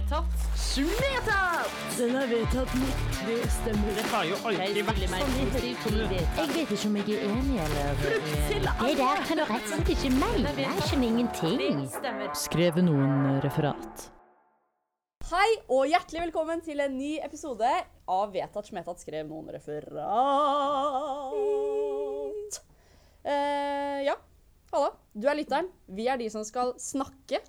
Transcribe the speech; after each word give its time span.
vedtatt. 0.00 0.24
Vedtatt! 0.76 1.72
Den 1.98 2.14
er 2.16 2.26
vedtatt 2.30 2.74
med 2.78 2.92
tre 3.18 3.36
stemmer. 3.52 3.90
Det 3.96 4.04
har 4.12 4.24
jo 4.28 4.36
alltid 4.48 4.86
vært 4.86 5.02
sånn 5.10 5.66
i 5.66 5.72
kommunen. 5.82 6.14
Jeg 6.14 6.46
vet 6.54 6.72
ikke 6.76 6.88
om 6.88 6.96
jeg 7.00 7.04
er 7.16 7.20
enig 7.26 7.58
eller 7.64 7.88
til 8.00 8.62
Det 8.70 8.94
der 9.00 9.18
kan 9.26 9.36
du 9.40 9.44
rett 9.50 9.66
og 9.66 9.68
slett 9.74 9.92
ikke 9.96 10.10
mene. 10.14 10.48
Jeg 10.56 10.86
skjønner 10.88 11.08
ingenting. 11.10 11.84
Skrev 12.46 12.80
noen 12.86 13.12
referat. 13.44 14.08
Hei 15.30 15.50
og 15.68 15.84
hjertelig 15.86 16.20
velkommen 16.24 16.64
til 16.64 16.80
en 16.82 16.96
ny 16.96 17.12
episode 17.22 17.68
av 18.10 18.32
Vedtatt 18.34 18.66
Smetat 18.70 18.98
skrev 19.04 19.28
noen 19.28 19.52
referat. 19.52 20.00
Uh, 23.20 24.00
ja, 24.06 24.16
halla. 24.72 24.90
Du 25.12 25.28
er 25.28 25.36
lytteren. 25.38 25.68
Vi 25.92 26.08
er 26.08 26.16
de 26.18 26.30
som 26.32 26.42
skal 26.46 26.72
snakke. 26.80 27.44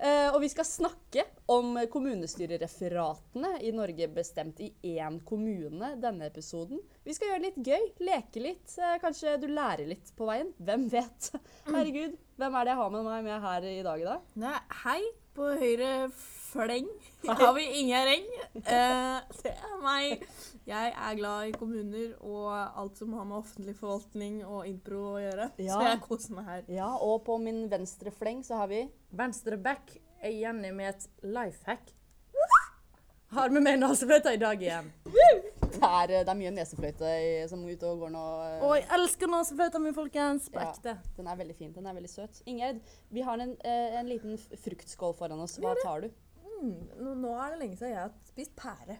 Eh, 0.00 0.30
og 0.32 0.40
vi 0.40 0.48
skal 0.48 0.64
snakke 0.64 1.26
om 1.52 1.74
kommunestyrereferatene 1.92 3.58
i 3.68 3.72
Norge 3.76 4.08
bestemt 4.14 4.62
i 4.64 4.70
én 4.96 5.18
kommune 5.28 5.92
denne 6.00 6.30
episoden. 6.30 6.80
Vi 7.04 7.12
skal 7.16 7.28
gjøre 7.28 7.42
det 7.42 7.50
litt 7.50 7.68
gøy, 7.68 7.86
leke 8.08 8.40
litt. 8.40 8.72
Eh, 8.80 8.96
kanskje 9.02 9.36
du 9.42 9.50
lærer 9.52 9.84
litt 9.90 10.14
på 10.16 10.28
veien. 10.30 10.54
Hvem 10.56 10.88
vet? 10.92 11.32
Herregud, 11.68 12.16
hvem 12.40 12.56
er 12.56 12.64
det 12.64 12.72
jeg 12.72 12.80
har 12.80 12.94
med 12.96 13.08
meg 13.10 13.28
med 13.28 13.44
her 13.44 13.68
i 13.68 13.80
dag 13.84 14.00
i 14.00 14.08
dag? 14.08 14.28
Nei, 14.40 14.58
hei, 14.86 15.00
på 15.36 15.52
høyre 15.60 15.90
fleng 16.50 16.88
har 17.40 17.52
vi 17.56 17.64
ingen 17.80 18.04
reng. 18.08 18.26
Eh, 18.60 19.20
det 19.42 19.52
er 19.54 19.76
meg. 19.84 20.24
Jeg 20.70 20.92
er 20.92 21.14
glad 21.18 21.48
i 21.48 21.54
kommuner 21.56 22.12
og 22.20 22.50
alt 22.52 22.98
som 23.00 23.12
har 23.16 23.24
med 23.26 23.38
offentlig 23.40 23.74
forvaltning 23.78 24.42
og 24.44 24.66
impro 24.68 25.00
å 25.14 25.20
gjøre. 25.22 25.50
Ja. 25.62 25.74
Så 25.78 25.86
jeg 25.88 26.02
koser 26.04 26.36
meg 26.36 26.50
her. 26.50 26.64
Ja, 26.68 26.90
og 27.02 27.22
på 27.26 27.38
min 27.42 27.64
venstre 27.72 28.12
fleng 28.14 28.42
så 28.46 28.60
har 28.62 28.68
vi 28.70 28.84
Venstre 29.16 29.56
back 29.58 29.96
er 30.22 30.30
Jenny 30.36 30.70
med 30.76 30.92
et 30.94 31.08
life 31.24 31.64
hack. 31.66 31.94
Har 33.30 33.52
med 33.54 33.62
meg 33.62 33.76
nesefløyta 33.78 34.32
i 34.34 34.38
dag 34.42 34.58
igjen. 34.62 34.88
Det 35.06 35.78
er, 35.86 36.06
det 36.10 36.28
er 36.28 36.34
mye 36.34 36.50
nesefløyte 36.50 37.10
i- 37.22 37.44
som 37.48 37.60
er 37.62 37.76
ute 37.78 37.86
og 37.86 38.00
går 38.02 38.10
nå. 38.10 38.22
Og 38.66 38.72
jeg 38.74 38.88
elsker 38.96 39.30
nesefløyta 39.30 39.78
mi, 39.78 39.92
folkens. 39.94 40.48
På 40.50 40.58
Ja. 40.58 40.72
ekte. 40.72 40.96
Den 41.16 41.28
er 41.30 41.36
veldig 41.38 41.54
fin. 41.56 41.70
Den 41.72 41.86
er 41.86 41.94
veldig 41.94 42.10
søt. 42.10 42.42
Ingjerd, 42.50 42.80
vi 43.10 43.20
har 43.22 43.38
en, 43.38 43.56
eh, 43.64 43.98
en 44.00 44.08
liten 44.10 44.34
fruktskål 44.36 45.14
foran 45.16 45.40
oss. 45.40 45.58
Hva 45.62 45.76
tar 45.82 46.00
du? 46.00 46.10
Mm, 46.60 47.20
nå, 47.22 47.32
er 47.40 47.54
det 47.54 47.60
lenge 47.62 47.78
siden 47.78 47.94
jeg 47.94 48.02
har 48.02 48.16
spist 48.28 48.56
pære. 48.58 48.96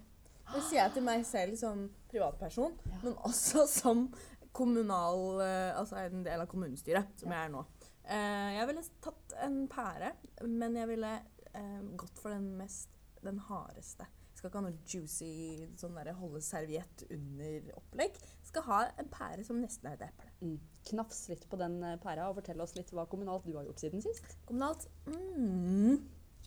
Det 0.51 0.63
sier 0.67 0.81
jeg 0.81 0.95
til 0.97 1.05
meg 1.07 1.25
selv 1.29 1.57
som 1.61 1.83
privatperson, 2.11 2.73
men 3.05 3.17
også 3.29 3.67
som 3.71 4.09
kommunal, 4.57 5.41
eh, 5.45 5.79
altså 5.79 6.01
en 6.03 6.25
del 6.27 6.43
av 6.43 6.49
kommunestyret, 6.51 7.13
som 7.21 7.31
jeg 7.31 7.47
er 7.47 7.53
nå. 7.53 7.65
Eh, 8.11 8.49
jeg 8.57 8.71
ville 8.71 8.87
tatt 9.05 9.37
en 9.47 9.61
pære, 9.71 10.15
men 10.49 10.79
jeg 10.81 10.91
ville 10.91 11.13
eh, 11.55 11.85
gått 12.01 12.19
for 12.19 12.35
den 12.35 12.51
mest, 12.59 12.91
den 13.23 13.39
hardeste. 13.47 14.09
Jeg 14.31 14.41
skal 14.41 14.49
ikke 14.51 14.61
ha 14.63 14.65
noe 14.65 14.89
juicy 14.89 15.31
sånn 15.79 15.99
der 16.01 16.15
holde 16.17 16.41
serviett 16.43 17.05
under 17.13 17.75
opplegg. 17.77 18.17
Jeg 18.17 18.49
skal 18.49 18.65
ha 18.71 18.79
en 18.99 19.11
pære 19.13 19.45
som 19.47 19.61
nesten 19.61 19.91
er 19.91 19.99
et 19.99 20.07
eple. 20.09 20.31
Mm. 20.41 20.57
Knafs 20.89 21.27
litt 21.29 21.45
på 21.51 21.59
den 21.61 21.77
pæra 22.03 22.31
og 22.31 22.39
fortell 22.41 22.65
oss 22.65 22.73
litt 22.79 22.91
hva 22.97 23.05
kommunalt 23.11 23.45
du 23.45 23.53
har 23.59 23.69
gjort 23.69 23.85
siden 23.85 24.03
sist. 24.03 24.33
Kommunalt. 24.49 24.89
Mm. 25.11 26.01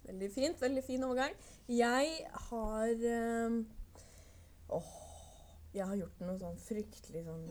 Veldig 0.06 0.32
fint. 0.34 0.62
Veldig 0.62 0.84
fin 0.84 1.04
overgang. 1.04 1.36
Jeg 1.70 2.26
har 2.50 2.90
øh, 3.14 3.64
Åh. 4.70 4.92
Jeg 5.74 5.88
har 5.90 5.96
gjort 5.98 6.20
noe 6.22 6.38
sånn 6.38 6.58
fryktelig 6.62 7.24
sånn 7.26 7.48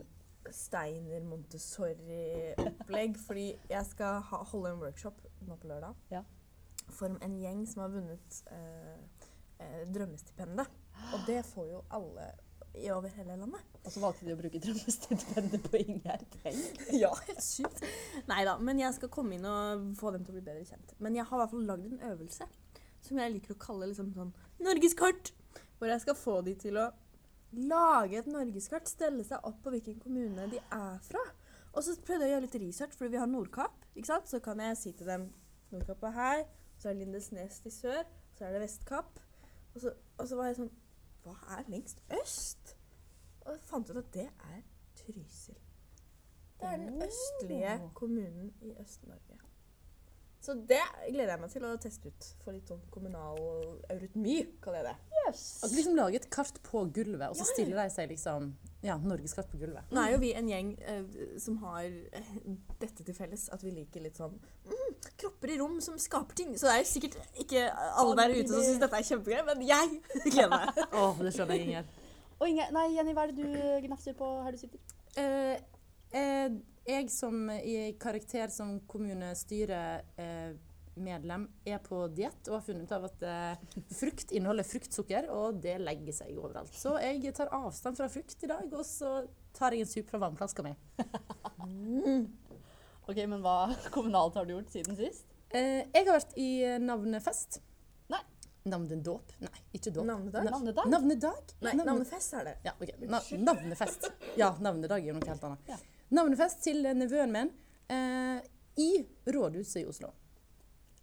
Steiner 0.54 1.22
Montessori-opplegg. 1.26 3.16
fordi 3.26 3.46
jeg 3.70 3.86
skal 3.88 4.20
ha, 4.28 4.42
holde 4.52 4.70
en 4.74 4.80
workshop 4.82 5.18
nå 5.46 5.56
på 5.58 5.66
lørdag 5.70 5.94
Ja. 6.10 6.22
for 6.90 7.06
en 7.22 7.36
gjeng 7.40 7.64
som 7.66 7.82
har 7.82 7.88
vunnet 7.94 8.42
øh, 8.52 8.98
Drømmestipendet. 9.94 10.70
Og 11.14 11.26
det 11.26 11.40
får 11.46 11.66
jo 11.70 11.82
alle 11.90 12.28
over 12.92 13.12
hele 13.12 13.36
landet. 13.36 13.74
Og 13.82 13.92
så 13.92 14.00
valgte 14.02 14.26
de 14.26 14.34
å 14.34 14.38
bruke 14.38 14.60
drømmestipendet 14.62 15.68
på 15.68 15.80
Ingjerd. 15.82 16.24
Tenk. 16.42 16.80
Ja, 17.02 17.12
helt 17.28 17.44
sykt. 17.44 17.82
Nei 18.30 18.42
da, 18.48 18.56
men 18.58 18.80
jeg 18.80 18.96
skal 18.96 19.12
komme 19.12 19.36
inn 19.36 19.46
og 19.48 19.92
få 20.00 20.14
dem 20.14 20.24
til 20.24 20.34
å 20.34 20.38
bli 20.38 20.46
bedre 20.46 20.64
kjent. 20.68 20.94
Men 21.02 21.18
jeg 21.18 21.28
har 21.28 21.36
i 21.36 21.42
hvert 21.42 21.52
fall 21.52 21.68
lagd 21.68 21.88
en 21.90 22.04
øvelse 22.12 22.48
som 23.02 23.18
jeg 23.18 23.34
liker 23.34 23.54
å 23.54 23.60
kalle 23.60 23.90
liksom 23.90 24.12
sånn 24.16 24.32
Norgeskart. 24.62 25.32
Hvor 25.78 25.90
jeg 25.90 26.04
skal 26.04 26.18
få 26.18 26.36
de 26.46 26.54
til 26.62 26.78
å 26.78 26.90
lage 27.52 28.20
et 28.20 28.28
norgeskart, 28.30 28.88
stelle 28.88 29.24
seg 29.26 29.44
opp 29.44 29.58
på 29.64 29.72
hvilken 29.74 29.98
kommune 30.00 30.46
de 30.52 30.60
er 30.62 31.00
fra. 31.04 31.22
Og 31.72 31.84
så 31.84 31.96
prøvde 32.04 32.26
jeg 32.26 32.32
å 32.32 32.34
gjøre 32.36 32.46
litt 32.46 32.60
research, 32.62 32.96
fordi 32.96 33.14
vi 33.14 33.20
har 33.20 33.28
Nordkapp. 33.28 33.84
ikke 33.96 34.08
sant? 34.08 34.28
Så 34.30 34.40
kan 34.44 34.60
jeg 34.60 34.78
si 34.78 34.92
til 34.96 35.08
dem 35.08 35.26
Nordkapp 35.72 36.06
er 36.08 36.16
her, 36.16 36.44
så 36.78 36.90
er 36.90 36.98
Lindesnes 37.00 37.60
i 37.68 37.72
sør, 37.72 38.06
så 38.36 38.46
er 38.46 38.54
det 38.54 38.62
Vestkapp. 38.64 39.20
Og 39.74 39.80
så, 39.80 39.92
og 40.20 40.28
så 40.28 40.36
var 40.36 40.50
jeg 40.50 40.60
sånn 40.60 40.72
Hva 41.22 41.34
er 41.56 41.68
lengst 41.70 42.02
øst? 42.22 42.76
Og 43.42 43.52
jeg 43.52 43.60
fant 43.66 43.90
ut 43.90 43.96
at 43.96 44.14
det 44.14 44.28
er 44.28 44.62
Trysil. 44.98 45.58
Det 46.60 46.68
er 46.68 46.76
den 46.76 47.02
østlige 47.02 47.90
kommunen 47.94 48.52
i 48.60 48.74
Øst-Norge. 48.80 49.38
Så 50.40 50.54
det 50.54 50.82
gleder 51.10 51.30
jeg 51.30 51.40
meg 51.40 51.50
til 51.50 51.64
å 51.66 51.76
teste 51.82 52.10
ut 52.10 52.28
for 52.42 52.54
litt 52.54 52.70
sånn 52.70 52.82
kommunal 52.90 53.38
eurytmi, 53.90 54.40
kaller 54.62 54.82
jeg 54.82 54.88
det. 54.90 55.11
At 55.28 55.70
du 55.70 55.76
liksom 55.76 55.96
lager 55.96 56.20
et 56.20 56.28
kart 56.32 56.58
på 56.66 56.84
gulvet, 56.94 57.28
og 57.30 57.36
så 57.38 57.46
stiller 57.52 57.78
de 57.82 57.90
seg 57.94 58.10
liksom 58.12 58.52
Ja, 58.82 58.96
norgeskart 58.98 59.46
på 59.52 59.60
gulvet. 59.60 59.86
Nå 59.94 60.02
er 60.02 60.14
jo 60.14 60.18
vi 60.22 60.32
en 60.34 60.48
gjeng 60.50 60.72
eh, 60.90 61.04
som 61.38 61.60
har 61.62 61.86
eh, 61.86 62.32
dette 62.80 63.04
til 63.06 63.14
felles, 63.14 63.44
at 63.54 63.62
vi 63.62 63.70
liker 63.76 64.02
litt 64.02 64.18
sånn 64.18 64.34
mm, 64.66 64.96
kropper 65.20 65.52
i 65.54 65.58
rom 65.60 65.76
som 65.84 65.98
skaper 66.02 66.34
ting. 66.40 66.56
Så 66.58 66.66
det 66.66 66.80
er 66.80 66.88
sikkert 66.90 67.14
ikke 67.44 67.68
alle 67.70 68.16
der 68.18 68.34
ute 68.40 68.48
som 68.50 68.64
syns 68.64 68.82
dette 68.82 68.98
er 68.98 69.06
kjempegøy, 69.12 69.44
men 69.52 69.62
jeg 69.68 70.00
gleder 70.32 70.50
meg. 70.56 70.82
Åh, 71.02 71.22
det 71.22 71.34
skjønner 71.36 71.54
jeg, 71.60 71.68
Inger. 71.68 71.84
Og 72.40 72.50
Inge, 72.50 72.66
nei, 72.74 72.88
Jenny, 72.96 73.14
hva 73.14 73.28
er 73.28 73.30
det 73.30 73.38
du 73.38 73.86
gnafser 73.86 74.18
på 74.18 74.32
her 74.42 74.50
du 74.56 74.58
sitter? 74.64 74.98
Eh, 75.22 75.56
eh, 76.18 76.58
jeg 76.88 77.06
som 77.14 77.46
i 77.54 77.92
karakter 78.02 78.50
som 78.50 78.80
kommunestyremedlem 78.90 80.68
medlem 80.94 81.46
er 81.64 81.78
på 81.84 82.02
diett 82.12 82.48
og 82.50 82.58
har 82.58 82.64
funnet 82.66 82.84
ut 82.88 82.92
av 82.96 83.06
at 83.08 83.22
eh, 83.24 83.82
frukt 83.96 84.32
inneholder 84.36 84.66
fruktsukker, 84.68 85.28
og 85.32 85.60
det 85.64 85.78
legger 85.80 86.12
seg 86.16 86.36
overalt. 86.38 86.72
Så 86.76 86.96
jeg 87.00 87.32
tar 87.36 87.52
avstand 87.56 87.96
fra 87.96 88.08
frukt 88.12 88.44
i 88.44 88.50
dag, 88.50 88.66
og 88.76 88.84
så 88.86 89.22
tar 89.56 89.72
jeg 89.76 89.86
en 89.86 89.92
sup 89.92 90.10
fra 90.12 90.20
vannflaska 90.26 90.64
mi. 90.66 90.74
Ok, 93.02 93.16
men 93.26 93.40
hva 93.42 93.72
kommunalt 93.94 94.36
har 94.38 94.46
du 94.46 94.52
gjort 94.54 94.70
siden 94.70 94.94
sist? 94.98 95.26
Eh, 95.50 95.82
jeg 95.90 96.04
har 96.06 96.14
vært 96.14 96.36
i 96.38 96.48
navnefest. 96.80 97.58
Nei. 98.12 98.20
Navnedåp? 98.70 99.32
Nei, 99.42 99.50
ikke 99.74 99.90
dåp. 99.90 100.06
Navnedag? 100.06 100.46
Navnedag? 100.46 100.86
Navnedag? 100.92 101.50
Nei, 101.64 101.72
Navne- 101.72 101.88
navnefest 101.90 102.36
er 102.38 102.46
det. 102.46 102.54
Ja, 102.68 102.76
ok. 102.78 102.92
Na 103.10 103.18
navnefest. 103.48 104.06
Ja, 104.38 104.52
navnedag 104.62 105.02
er 105.02 105.16
noe 105.18 105.26
helt 105.32 105.46
annet. 105.48 105.66
Ja. 105.72 105.80
Navnefest 106.14 106.62
til 106.62 106.86
nevøen 106.94 107.34
min 107.34 107.50
eh, 107.90 108.38
i 108.78 108.90
rådhuset 109.34 109.82
i 109.82 109.86
Oslo. 109.90 110.12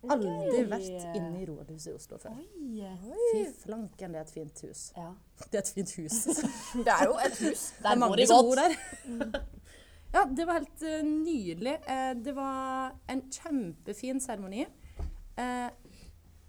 Aldri 0.07 0.61
vært 0.71 1.17
inne 1.17 1.41
i 1.41 1.45
rådhuset 1.47 1.91
i 1.91 1.95
Oslo 1.97 2.17
før. 2.21 2.35
Fy 3.33 3.41
flanken, 3.59 4.13
det 4.15 4.21
er 4.21 4.27
et 4.27 4.31
fint 4.31 4.61
hus. 4.63 4.83
Ja. 4.95 5.09
Det 5.41 5.59
er 5.59 5.63
et 5.65 5.71
fint 5.75 5.95
hus. 5.99 6.19
Det 6.85 6.93
er 6.93 7.03
jo 7.09 7.17
et 7.19 7.39
hus. 7.43 7.63
Det 7.75 7.83
Der 7.83 7.89
er 7.89 7.99
bor 7.99 8.05
mange 8.05 8.27
som 8.29 8.45
bor 8.47 8.61
der. 8.61 8.77
Ja, 10.09 10.23
det 10.25 10.45
var 10.49 10.55
helt 10.57 10.81
uh, 10.81 11.05
nydelig. 11.05 11.75
Uh, 11.85 12.15
det 12.17 12.31
var 12.33 12.95
en 13.13 13.19
kjempefin 13.29 14.17
seremoni. 14.23 14.63
Uh, 15.37 15.67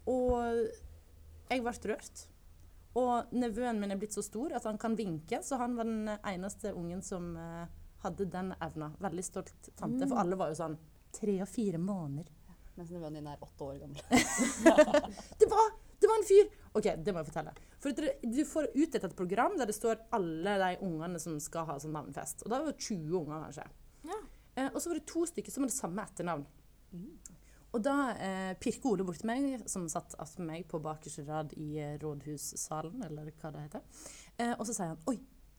og 0.09 0.63
jeg 1.51 1.61
ble 1.67 1.75
rørt. 1.91 2.23
Og 2.97 3.35
nevøen 3.37 3.83
min 3.83 3.93
er 3.93 4.01
blitt 4.01 4.17
så 4.17 4.25
stor 4.25 4.55
at 4.57 4.65
han 4.67 4.79
kan 4.81 4.97
vinke, 4.97 5.43
så 5.45 5.59
han 5.61 5.77
var 5.77 5.87
den 5.87 6.09
eneste 6.09 6.73
ungen 6.75 7.05
som 7.07 7.37
hadde 8.03 8.27
den 8.33 8.51
evna. 8.65 8.89
Veldig 8.99 9.23
stolt 9.23 9.71
tante, 9.79 10.09
for 10.09 10.23
alle 10.25 10.39
var 10.41 10.51
jo 10.51 10.59
sånn 10.59 10.75
tre 11.15 11.37
og 11.45 11.53
fire 11.53 11.79
måneder. 11.79 12.33
Mens 12.81 12.91
nevøen 12.95 13.19
din 13.19 13.27
er 13.29 13.43
åtte 13.45 13.67
år 13.67 13.77
gammel. 13.83 13.99
Det 15.41 15.49
var, 15.51 15.67
det 16.01 16.09
var 16.09 16.17
en 16.17 16.25
fyr! 16.25 16.47
OK, 16.79 16.87
det 17.05 17.13
må 17.13 17.21
jeg 17.21 17.29
fortelle. 17.29 17.53
For 17.83 18.07
Du 18.25 18.39
får 18.49 18.71
utdelt 18.73 19.05
et 19.05 19.17
program 19.19 19.59
der 19.61 19.69
det 19.69 19.77
står 19.77 20.01
alle 20.17 20.55
de 20.63 20.71
ungene 20.87 21.21
som 21.21 21.35
skal 21.45 21.67
ha 21.69 21.77
sånn 21.83 21.93
navnfest. 21.93 22.47
Og 22.47 22.53
da 22.53 22.63
var 22.63 22.71
det 22.71 22.87
20 22.87 23.19
unger, 23.19 23.43
kanskje. 23.45 23.67
Ja. 24.09 24.17
Eh, 24.55 24.71
og 24.71 24.79
så 24.81 24.89
var 24.89 25.01
det 25.01 25.11
to 25.11 25.27
stykker 25.29 25.53
som 25.53 25.67
hadde 25.67 25.77
samme 25.77 26.07
etternavn. 26.09 26.47
Og 27.71 27.85
da 27.85 27.97
eh, 28.17 28.53
pirker 28.63 28.95
Ole 28.95 29.07
bort 29.07 29.21
til 29.21 29.29
meg, 29.29 29.67
som 29.71 29.85
satt 29.93 30.17
attmed 30.23 30.49
meg 30.49 30.65
på 30.71 30.81
bakerste 30.83 31.27
rad 31.29 31.53
i 31.61 31.69
eh, 31.79 31.99
rådhussalen, 32.01 33.05
eller 33.07 33.29
hva 33.31 33.53
det 33.55 33.67
heter. 33.67 34.07
Eh, 34.39 34.55
og 34.57 34.65
så 34.65 34.73
sier 34.73 34.95
han 34.95 35.05
'oi, 35.05 35.19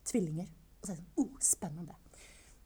tvillinger'. 0.10 0.50
Og 0.82 0.88
så 0.88 0.92
er 0.92 0.98
jeg 0.98 1.04
sånn 1.04 1.22
'oh, 1.22 1.38
spennende'. 1.54 2.02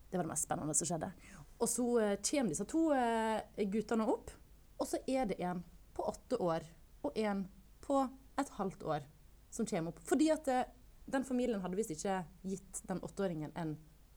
Det 0.10 0.18
var 0.18 0.24
det 0.24 0.32
mest 0.32 0.48
spennende 0.48 0.78
som 0.80 0.88
skjedde. 0.88 1.12
Og 1.60 1.70
så 1.70 1.86
eh, 2.02 2.18
kommer 2.30 2.56
disse 2.56 2.68
to 2.72 2.88
eh, 2.96 3.66
guttene 3.72 4.08
opp, 4.12 4.32
og 4.78 4.88
så 4.90 5.00
er 5.08 5.30
det 5.30 5.40
en 5.44 5.64
på 5.96 6.06
åtte 6.10 6.40
år 6.42 6.66
og 7.06 7.18
en 7.18 7.46
på 7.86 8.02
et 8.40 8.52
halvt 8.58 8.84
år 8.84 9.06
som 9.54 9.68
kommer 9.70 9.94
opp. 9.94 10.02
Fordi 10.04 10.30
at 10.34 10.48
det, 10.50 10.62
den 11.06 11.26
familien 11.28 11.62
hadde 11.64 11.78
visst 11.80 11.94
ikke 11.96 12.22
gitt 12.44 12.82
den 12.90 13.02
åtteåringen 13.06 13.54
en 13.56 13.76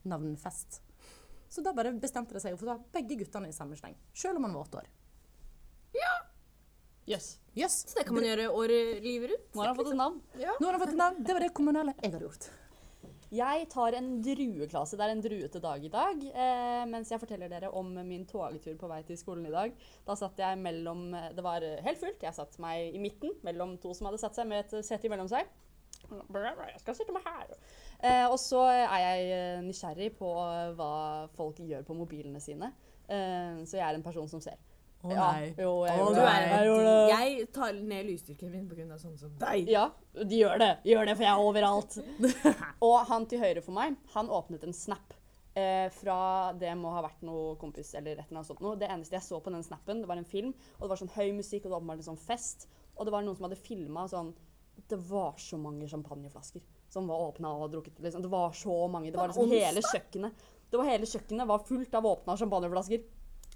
navnfest. 0.08 0.80
Så 1.48 1.62
da 1.64 1.72
bare 1.76 1.94
bestemte 1.96 2.36
de 2.36 2.42
seg 2.42 2.56
for 2.58 2.68
å 2.68 2.76
ta 2.76 2.98
begge 2.98 3.16
guttene 3.22 3.48
i 3.48 3.56
samme 3.56 3.78
sleng. 3.78 3.96
Selv 4.12 4.40
om 4.40 4.48
han 4.48 4.56
var 4.56 4.66
åtte 4.66 4.82
år. 4.82 4.88
Ja. 5.96 6.14
Yes. 7.08 7.38
yes. 7.56 7.80
Så 7.88 7.96
det 7.96 8.04
kan 8.08 8.18
man 8.18 8.26
gjøre 8.26 8.50
året 8.52 8.98
livet 9.04 9.32
rundt. 9.32 9.54
Nå 9.54 9.62
har 9.62 9.70
han 9.70 9.78
fått 9.78 9.92
et 9.94 10.00
navn. 10.00 10.18
Nå 10.36 10.66
har 10.66 10.74
han 10.76 10.82
fått 10.82 10.92
et 10.92 11.00
navn. 11.00 11.22
Det 11.24 11.36
var 11.36 11.46
det 11.46 11.52
kommunale 11.56 11.94
jeg 12.02 12.12
hadde 12.12 12.26
gjort. 12.26 12.48
Jeg 13.34 13.68
tar 13.68 13.92
en 13.98 14.10
drueklasse. 14.24 14.96
Det 14.96 15.04
er 15.04 15.12
en 15.12 15.22
druete 15.24 15.60
dag 15.60 15.84
i 15.84 15.92
dag. 15.92 16.22
Eh, 16.28 16.84
mens 16.88 17.12
jeg 17.12 17.20
forteller 17.20 17.52
dere 17.52 17.72
om 17.76 17.92
min 18.08 18.24
togtur 18.26 18.76
på 18.80 18.88
vei 18.88 19.02
til 19.04 19.20
skolen 19.20 19.46
i 19.46 19.52
dag. 19.52 19.74
Da 20.06 20.16
satt 20.16 20.40
jeg 20.40 20.58
mellom 20.62 21.12
Det 21.36 21.44
var 21.44 21.60
helt 21.60 22.00
fullt. 22.00 22.22
Jeg 22.24 22.34
satte 22.34 22.60
meg 22.64 22.94
i 22.96 23.02
midten 23.02 23.36
mellom 23.44 23.76
to 23.82 23.92
som 23.94 24.08
hadde 24.08 24.20
satt 24.22 24.38
seg 24.38 24.48
med 24.48 24.64
et 24.64 24.86
sete 24.86 25.10
imellom 25.10 25.28
seg. 25.28 25.48
Jeg 26.08 26.80
skal 26.80 26.96
sitte 26.96 27.12
meg 27.12 27.26
her. 27.26 27.52
Eh, 28.00 28.26
og 28.30 28.38
så 28.40 28.62
er 28.70 29.00
jeg 29.02 29.30
eh, 29.34 29.60
nysgjerrig 29.66 30.12
på 30.16 30.30
hva 30.78 30.92
folk 31.36 31.60
gjør 31.60 31.84
på 31.84 31.96
mobilene 31.98 32.40
sine. 32.40 32.70
Eh, 33.08 33.60
så 33.68 33.80
jeg 33.80 33.84
er 33.84 33.98
en 33.98 34.06
person 34.06 34.28
som 34.30 34.40
ser. 34.40 34.56
Å 34.98 35.12
Ja, 35.12 35.26
nei. 35.30 35.50
jo, 35.54 35.72
jeg 35.86 36.00
Å, 36.02 36.06
du 36.10 36.20
er 36.20 36.46
Jeg 36.48 36.66
gjør. 36.66 36.88
Jeg 37.12 37.44
tar 37.54 37.76
ned 37.76 38.08
lysstyrken 38.08 38.50
min 38.50 38.64
pga. 38.66 38.98
sånne 38.98 39.18
som 39.20 39.36
deg. 39.38 39.68
Ja, 39.70 39.84
de 40.18 40.40
gjør 40.40 40.58
det. 40.58 40.72
De 40.82 40.90
gjør 40.90 41.06
det, 41.06 41.14
for 41.20 41.26
jeg 41.26 41.32
er 41.32 41.44
overalt. 41.50 41.98
og 42.88 42.96
han 43.06 43.26
til 43.30 43.42
høyre 43.44 43.62
for 43.62 43.76
meg, 43.76 43.94
han 44.14 44.32
åpnet 44.40 44.66
en 44.66 44.74
snap. 44.74 45.14
Eh, 45.58 45.86
fra 45.94 46.52
det 46.58 46.74
må 46.78 46.90
ha 46.94 47.02
vært 47.02 47.22
noe 47.26 47.54
kompis 47.58 47.94
eller 47.98 48.18
et 48.18 48.26
eller 48.26 48.40
annet 48.40 48.50
sånt. 48.50 48.60
noe. 48.62 48.78
Det 48.78 48.90
eneste 48.90 49.16
jeg 49.16 49.26
så 49.26 49.38
på 49.42 49.54
den 49.54 49.64
snappen, 49.66 50.02
det 50.02 50.10
var 50.10 50.18
en 50.18 50.28
film, 50.28 50.50
og 50.78 50.84
det 50.86 50.90
var 50.92 51.00
sånn 51.00 51.14
høy 51.14 51.30
musikk, 51.38 51.64
og 51.64 51.70
det 51.70 51.74
var 51.76 51.80
åpenbart 51.80 52.02
en 52.02 52.10
sånn 52.10 52.20
fest. 52.26 52.68
Og 52.98 53.06
det 53.06 53.14
var 53.14 53.22
noen 53.22 53.38
som 53.38 53.46
hadde 53.46 53.60
filma 53.62 54.08
sånn 54.10 54.34
Det 54.88 54.96
var 55.08 55.34
så 55.42 55.58
mange 55.58 55.88
champagneflasker 55.90 56.62
som 56.88 57.06
var 57.10 57.20
åpna 57.20 57.50
og 57.50 57.70
drukket. 57.72 57.98
Liksom. 58.00 58.22
Det 58.22 58.30
var 58.30 58.52
så 58.56 58.76
mange. 58.88 59.10
Det 59.12 59.18
var 59.18 59.28
liksom 59.28 59.50
hele 59.50 59.82
kjøkkenet. 59.82 60.44
Det 60.70 60.78
var 60.78 60.86
hele 60.88 61.08
kjøkkenet 61.08 61.48
var 61.48 61.64
fullt 61.66 61.94
av 61.98 62.06
åpna 62.06 62.36
champagneflasker. 62.38 63.02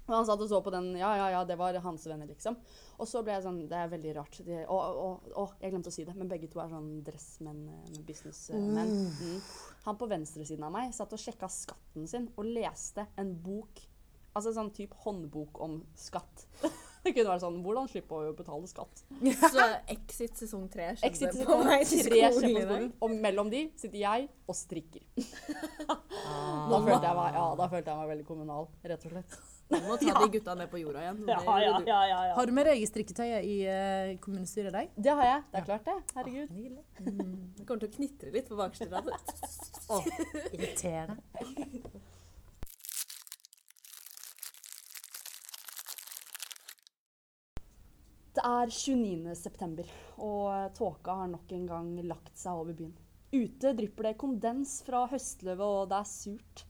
Og 0.03 0.15
han 0.17 0.25
satt 0.27 0.41
og 0.43 0.49
så 0.51 0.59
på 0.63 0.73
den. 0.73 0.91
Ja, 0.99 1.13
ja, 1.19 1.29
ja, 1.31 1.43
det 1.47 1.55
var 1.59 1.77
hans 1.85 2.07
venner, 2.09 2.27
liksom. 2.27 2.57
Og 2.99 3.09
så 3.09 3.23
ble 3.23 3.37
jeg 3.37 3.45
sånn 3.45 3.61
Det 3.71 3.79
er 3.79 3.91
veldig 3.91 4.15
rart. 4.19 4.39
De, 4.45 4.59
å, 4.67 4.77
å, 4.77 5.07
å, 5.39 5.47
jeg 5.61 5.73
glemte 5.73 5.93
å 5.93 5.95
si 5.95 6.05
det, 6.07 6.15
men 6.17 6.31
begge 6.31 6.49
to 6.51 6.61
er 6.63 6.71
sånn 6.71 6.91
dressmenn 7.07 7.63
eh, 7.71 7.89
med 7.93 8.03
businessmenn. 8.07 8.95
Mm. 9.07 9.37
Han 9.87 9.99
på 9.99 10.09
venstresiden 10.11 10.67
av 10.67 10.75
meg 10.75 10.93
satt 10.95 11.15
og 11.15 11.21
sjekka 11.21 11.49
skatten 11.51 12.07
sin 12.09 12.29
og 12.35 12.49
leste 12.49 13.07
en 13.19 13.35
bok. 13.45 13.85
Altså 14.33 14.53
sånn 14.55 14.73
type 14.75 14.97
håndbok 15.05 15.61
om 15.63 15.81
skatt. 15.99 16.47
Det 17.03 17.11
kunne 17.11 17.33
vært 17.33 17.43
sånn 17.43 17.57
Hvordan 17.65 17.89
slippe 17.91 18.15
å 18.15 18.31
betale 18.35 18.69
skatt? 18.69 19.01
Så 19.53 19.65
Exit 19.91 20.39
sesong 20.39 20.69
tre 20.71 20.93
Exit 21.03 21.33
skjedde 21.33 21.47
på 21.49 21.57
vei 21.67 21.81
til 21.83 22.05
tre 22.07 22.21
skolen 22.31 22.61
i 22.61 22.67
dag. 22.69 22.85
og 23.03 23.17
mellom 23.25 23.51
de 23.51 23.65
sitter 23.79 23.99
jeg 23.99 24.29
og 24.47 24.55
strikker. 24.55 25.03
da, 25.89 26.79
følte 26.79 27.03
jeg 27.03 27.17
meg, 27.19 27.35
ja, 27.35 27.49
da 27.59 27.67
følte 27.71 27.91
jeg 27.91 27.99
meg 27.99 28.13
veldig 28.13 28.27
kommunal, 28.27 28.71
rett 28.87 29.09
og 29.09 29.17
slett. 29.17 29.35
Du 29.69 29.77
må 29.87 29.97
ta 29.97 30.13
de 30.21 30.29
gutta 30.33 30.55
ned 30.59 30.69
på 30.71 30.81
jorda 30.81 31.03
igjen. 31.03 31.21
Det 31.27 31.37
ja, 31.45 31.99
ja, 32.07 32.21
Har 32.35 32.49
du 32.49 32.55
med 32.55 32.67
deg 32.67 32.79
eget 32.79 32.91
strikketøy 32.91 33.27
i 33.39 33.57
uh, 33.67 34.13
kommunestyret 34.23 34.75
deg? 34.75 34.91
Det 34.95 35.15
har 35.19 35.29
jeg. 35.29 35.43
Det 35.51 35.61
er 35.61 35.67
klart, 35.69 35.85
det. 35.89 36.17
Herregud. 36.17 36.55
Nydelig. 36.57 36.83
Det 37.57 37.67
kommer 37.67 37.85
til 37.85 37.91
å 37.91 37.95
knitre 37.97 38.33
litt 38.35 38.49
på 38.51 38.59
bakerste 38.59 38.89
rad. 38.91 39.13
Irriterende. 40.53 41.21
Det 48.33 48.41
er 48.41 48.71
29. 48.73 49.35
september, 49.37 49.89
og 50.17 50.73
tåka 50.73 51.13
har 51.19 51.27
nok 51.29 51.51
en 51.53 51.67
gang 51.69 51.89
lagt 52.09 52.33
seg 52.39 52.63
over 52.63 52.73
byen. 52.73 52.95
Ute 53.33 53.73
drypper 53.77 54.09
det 54.09 54.17
kondens 54.21 54.79
fra 54.85 55.03
høstløvet, 55.11 55.61
og 55.61 55.91
det 55.91 55.99
er 55.99 56.09
surt. 56.09 56.63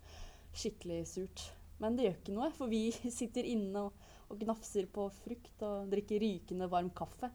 Skikkelig 0.53 0.99
surt. 1.07 1.45
Men 1.81 1.97
det 1.97 2.07
gjør 2.07 2.17
ikke 2.19 2.35
noe, 2.35 2.49
for 2.55 2.71
vi 2.71 2.87
sitter 3.19 3.47
inne 3.49 3.87
og, 3.87 4.07
og 4.29 4.39
gnafser 4.41 4.87
på 4.93 5.07
frukt 5.23 5.65
og 5.65 5.91
drikker 5.91 6.21
rykende 6.23 6.69
varm 6.71 6.91
kaffe. 6.95 7.31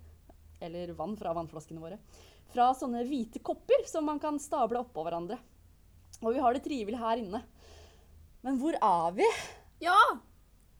Eller 0.64 0.94
vann 0.98 1.14
fra 1.18 1.34
vannflaskene 1.36 1.82
våre. 1.82 2.00
Fra 2.52 2.70
sånne 2.74 3.04
hvite 3.06 3.42
kopper 3.44 3.84
som 3.86 4.08
man 4.08 4.20
kan 4.22 4.40
stable 4.42 4.80
oppå 4.82 5.04
hverandre. 5.06 5.38
Og 6.22 6.32
vi 6.34 6.42
har 6.42 6.56
det 6.56 6.64
trivelig 6.64 6.98
her 6.98 7.20
inne. 7.20 7.42
Men 8.42 8.58
hvor 8.60 8.74
er 8.74 9.16
vi? 9.18 9.26
Ja! 9.84 9.98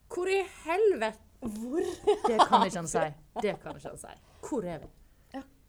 Hvor 0.09 0.31
i 0.33 0.41
helvete? 0.65 1.25
Hvor? 1.39 1.85
Det 2.25 2.39
kan 2.49 2.65
ikke 2.67 2.81
han 2.81 2.89
si. 2.91 3.03
Det 3.39 3.59
kan 3.63 3.77
ikke 3.77 3.93
han 3.93 4.01
si. 4.01 4.15
Hvor 4.49 4.65
er 4.67 4.81
vi? 4.83 4.89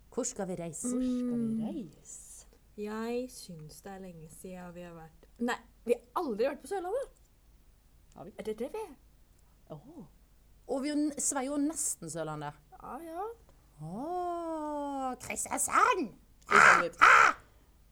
Hvor 0.10 0.26
skal 0.26 0.48
vi 0.50 0.56
reise? 0.56 0.90
Hvor 0.90 1.02
skal 1.06 1.40
vi 1.40 1.66
reise? 1.66 2.48
Jeg 2.80 3.30
syns 3.32 3.82
det 3.86 3.92
er 3.92 4.00
lenge 4.04 4.30
siden 4.40 4.74
vi 4.76 4.84
har 4.84 4.96
vært 4.96 5.28
Nei, 5.44 5.56
vi 5.86 5.96
har 5.96 6.22
aldri 6.22 6.48
vært 6.48 6.62
på 6.64 6.70
Sørlandet. 6.72 7.19
Har 8.20 8.26
vi? 8.26 8.32
Er 8.38 8.44
det 8.44 8.60
det 8.60 8.68
vi 8.74 8.80
er? 8.84 8.96
Oh. 9.72 10.04
Og 10.68 10.82
vi 10.84 10.92
sveier 11.24 11.54
jo 11.54 11.58
nesten 11.64 12.10
Sørlandet. 12.12 12.58
Ja, 12.76 12.98
ja. 13.00 13.28
Oh, 13.80 15.14
Kristiansand! 15.24 16.10
Vi 16.50 16.58
skal 16.58 16.84
dit. 16.84 16.98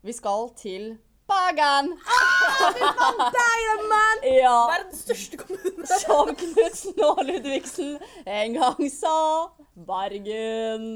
Vi 0.04 0.18
skal 0.18 0.50
til 0.60 0.90
Bagan! 1.32 1.94
Ja, 4.28 4.58
Verdens 4.68 5.00
største 5.06 5.38
kommune. 5.38 5.88
som 6.04 6.36
Knutsen 6.36 7.00
og 7.08 7.24
Ludvigsen 7.24 7.96
en 8.28 8.60
gang 8.60 8.92
sa. 8.92 9.16
Bergen. 9.88 10.88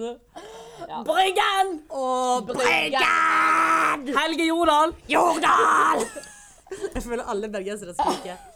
Ja. 0.89 1.03
Bryggen! 1.07 1.75
Og 1.87 2.51
Bryggen! 2.51 4.07
Helge 4.11 4.51
Jordal. 4.51 4.95
Jordal! 5.07 6.03
Jeg 6.95 7.03
føler 7.03 7.23
alle 7.23 7.47
bergensere 7.51 7.95
skriker. 7.95 8.50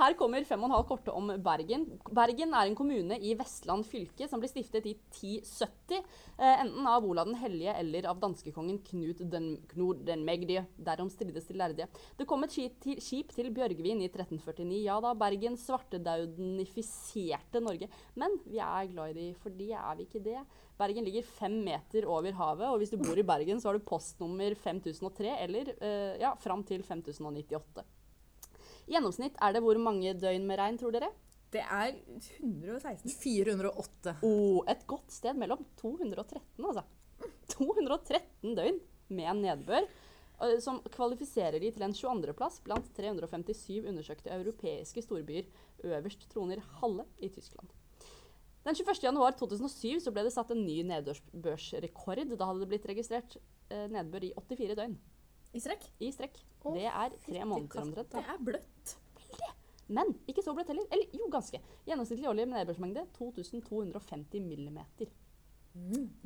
Her 0.00 0.14
kommer 0.16 0.40
fem 0.48 0.62
og 0.62 0.70
en 0.70 0.72
halv 0.72 0.86
korte 0.88 1.12
om 1.12 1.26
Bergen. 1.44 1.82
Bergen 2.16 2.54
er 2.56 2.70
en 2.70 2.76
kommune 2.78 3.18
i 3.20 3.34
Vestland 3.36 3.84
fylke 3.84 4.24
som 4.30 4.40
ble 4.40 4.48
stiftet 4.48 4.86
i 4.88 4.94
1070, 4.96 5.98
eh, 6.38 6.62
enten 6.62 6.88
av 6.88 7.04
Olav 7.04 7.28
den 7.28 7.36
hellige 7.36 7.74
eller 7.82 8.08
av 8.08 8.16
danskekongen 8.22 8.78
Knut 8.86 9.20
den, 9.34 9.50
Knut 9.68 10.00
den 10.06 10.24
Megdie. 10.24 10.62
Derom 10.80 11.10
strides 11.12 11.44
de 11.50 11.58
lærde. 11.60 11.88
Det 12.16 12.26
kom 12.26 12.44
et 12.44 12.56
skip 12.56 12.80
til, 12.80 12.96
skip 12.96 13.36
Bjørgvin 13.36 14.00
i 14.00 14.08
1349. 14.08 14.80
Ja 14.86 14.96
da, 15.04 15.12
Bergen 15.12 15.60
svartedaudenifiserte 15.60 17.60
Norge. 17.60 17.92
Men 18.16 18.40
vi 18.46 18.56
er 18.56 18.88
glad 18.94 19.12
i 19.12 19.20
de, 19.20 19.28
for 19.36 19.52
de 19.52 19.68
er 19.76 20.00
vi 20.00 20.08
ikke 20.08 20.24
det. 20.24 20.40
Bergen 20.80 21.04
ligger 21.04 21.28
fem 21.28 21.60
meter 21.60 22.08
over 22.08 22.32
havet, 22.40 22.72
og 22.72 22.80
hvis 22.80 22.96
du 22.96 23.04
bor 23.04 23.20
i 23.20 23.30
Bergen, 23.36 23.60
så 23.60 23.68
har 23.68 23.76
du 23.76 23.84
postnummer 23.84 24.56
5003 24.56 25.44
eller 25.44 25.76
eh, 25.76 26.16
ja, 26.24 26.32
fram 26.40 26.64
til 26.64 26.80
5098. 26.88 27.99
Gjennomsnitt 28.88 29.36
er 29.42 29.54
det 29.54 29.62
hvor 29.64 29.78
mange 29.82 30.14
døgn 30.18 30.46
med 30.48 30.60
regn, 30.60 30.78
tror 30.80 30.94
dere? 30.94 31.10
Det 31.50 31.62
er 31.64 31.96
116. 32.38 33.10
408. 33.10 34.14
Oh, 34.26 34.60
et 34.70 34.84
godt 34.90 35.10
sted 35.10 35.38
mellom 35.38 35.64
213, 35.80 36.38
altså. 36.62 36.84
213 37.50 38.54
døgn 38.56 38.78
med 39.10 39.42
nedbør, 39.42 39.88
eh, 40.44 40.56
som 40.62 40.78
kvalifiserer 40.94 41.58
de 41.62 41.72
til 41.74 41.84
en 41.86 41.96
22.-plass 41.96 42.60
blant 42.66 42.86
357 42.96 43.82
undersøkte 43.90 44.32
europeiske 44.36 45.02
storbyer. 45.02 45.50
Øverst 45.82 46.28
troner 46.30 46.62
Halle 46.78 47.08
i 47.18 47.28
Tyskland. 47.34 47.74
Den 48.62 48.76
21. 48.76 49.02
januar 49.08 49.34
2007 49.40 50.10
ble 50.12 50.26
det 50.26 50.34
satt 50.34 50.52
en 50.54 50.66
ny 50.66 50.82
nedbørsrekord. 50.86 52.36
Da 52.36 52.46
hadde 52.46 52.62
det 52.62 52.70
blitt 52.70 52.90
registrert 52.92 53.40
eh, 53.72 53.88
nedbør 53.90 54.28
i 54.28 54.34
84 54.38 54.78
døgn 54.78 55.00
I 55.52 55.62
strekk. 55.62 55.86
i 55.98 56.10
strekk. 56.14 56.36
Det 56.74 56.86
er 56.86 57.14
tre 57.24 57.44
måneder 57.44 57.82
omtrent. 57.82 58.12
Det 58.12 58.22
er 58.22 58.42
bløtt. 58.44 58.96
Men 59.90 60.12
ikke 60.30 60.44
så 60.44 60.54
bløtt 60.54 60.70
heller. 60.70 60.86
Eller 60.94 61.16
jo, 61.16 61.26
ganske. 61.32 61.58
Gjennomsnittlig 61.88 62.28
årlig 62.30 62.46
nedbørsmengde 62.50 63.06
2250 63.16 64.44
millimeter. 64.46 65.10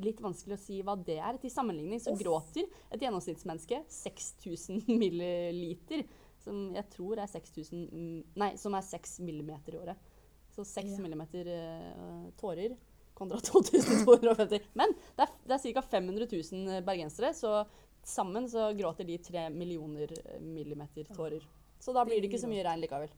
Litt 0.01 0.21
vanskelig 0.21 0.57
å 0.57 0.61
si 0.61 0.79
hva 0.85 0.95
det 0.97 1.17
er. 1.17 1.39
Til 1.41 1.53
sammenligning 1.53 2.01
så 2.01 2.13
gråter 2.17 2.65
et 2.93 3.01
gjennomsnittsmenneske 3.01 3.81
6000 3.97 4.85
milliliter. 5.01 6.05
Som 6.45 6.67
jeg 6.75 6.85
tror 6.93 7.21
er 7.21 7.31
6000 7.31 7.87
mm, 7.89 8.19
Nei, 8.41 8.51
som 8.61 8.75
er 8.77 8.85
6 8.85 9.19
millimeter 9.25 9.77
i 9.77 9.81
året. 9.81 10.11
Så 10.53 10.65
6 10.67 10.99
millimeter 11.03 11.49
uh, 11.49 12.27
tårer 12.39 12.77
kontra 13.15 13.39
2250. 13.49 14.69
Men 14.77 14.93
det 15.17 15.25
er, 15.25 15.33
det 15.47 15.57
er 15.57 15.73
ca. 15.79 15.85
500 15.97 16.29
000 16.29 16.85
bergensere, 16.85 17.33
så 17.33 17.63
sammen 18.05 18.49
så 18.49 18.69
gråter 18.77 19.07
de 19.07 19.17
3 19.17 19.47
millioner 19.53 20.11
eh, 20.21 20.39
millimeter 20.41 21.07
tårer. 21.15 21.43
Så 21.79 21.93
da 21.93 22.05
blir 22.07 22.21
det 22.21 22.29
ikke 22.31 22.41
så 22.41 22.49
mye 22.49 22.63
regn 22.65 22.83
likevel. 22.85 23.11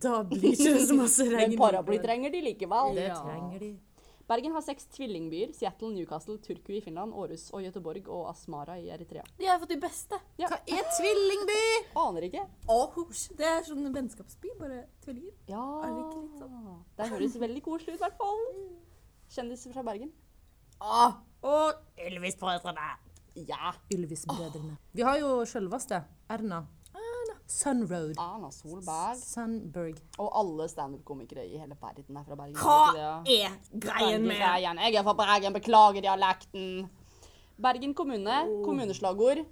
Da 0.00 0.22
blir 0.24 0.42
det 0.42 0.56
ikke 0.56 0.86
så 0.86 0.96
masse 0.96 1.26
regn. 1.34 1.54
Men 1.54 1.60
paraply 1.60 2.00
trenger 2.02 2.32
de 2.34 2.42
likevel. 2.48 2.96
Det 2.98 3.12
trenger 3.14 3.62
de. 3.62 3.70
Bergen 4.30 4.52
har 4.54 4.62
seks 4.62 4.84
tvillingbyer. 4.94 5.50
Seattle, 5.58 5.88
Newcastle, 5.90 6.36
Turku 6.38 6.70
i 6.76 6.80
Finland, 6.84 7.10
Århus 7.18 7.48
og 7.50 7.64
Göteborg 7.64 8.06
og 8.06 8.28
Asmara 8.30 8.76
i 8.78 8.86
Eritrea. 8.94 9.24
De 9.40 9.48
har 9.50 9.58
fått 9.58 9.72
de 9.74 9.78
beste. 9.82 10.20
Hva 10.38 10.60
er 10.70 10.84
tvillingby? 11.00 11.58
Aner 12.04 12.28
ikke. 12.28 12.44
Åhus. 12.70 13.24
Det 13.34 13.48
er 13.48 13.66
sånn 13.66 13.90
vennskapsby, 13.90 14.54
bare 14.60 14.84
tvillinger. 15.02 15.34
Ja 15.50 15.64
Er 15.82 15.96
det 15.96 16.04
ikke 16.04 16.22
litt 16.22 16.38
sånn? 16.44 16.70
Det 17.00 17.10
høres 17.10 17.36
veldig 17.42 17.64
koselig 17.66 17.96
ut, 17.96 17.98
i 17.98 18.04
hvert 18.04 18.20
fall. 18.22 18.44
Kjendiser 19.34 19.74
fra 19.74 19.86
Bergen. 19.90 20.14
Å, 20.80 21.02
og 21.50 21.82
Ylvis-brødrene. 22.06 22.86
Ja. 23.36 23.72
Ylvis-brødrene. 23.94 24.76
Vi 24.92 25.02
har 25.06 25.18
jo 25.20 25.44
sjølveste 25.48 26.04
Erna. 26.30 26.64
Sunroad. 27.50 28.14
Erna 28.14 28.50
Solberg. 28.54 29.18
Sunberg. 29.18 29.96
Og 30.22 30.28
alle 30.38 30.68
standup-komikere 30.70 31.46
i 31.48 31.58
hele 31.58 31.74
verden 31.80 32.16
er 32.16 32.26
fra 32.26 32.36
Bergen. 32.38 32.54
Hva 32.54 32.76
er 32.76 32.98
det 33.26 33.32
ikke 33.34 33.48
det? 33.74 33.80
greien 33.86 34.26
med 34.26 34.38
Bergen. 34.38 34.82
Jeg 34.84 34.94
er 35.00 35.06
fra 35.08 35.14
Bergen, 35.18 35.56
beklager 35.56 36.04
dialekten. 36.04 36.68
Bergen 37.60 37.94
kommune, 37.94 38.36
kommuneslagord. 38.64 39.42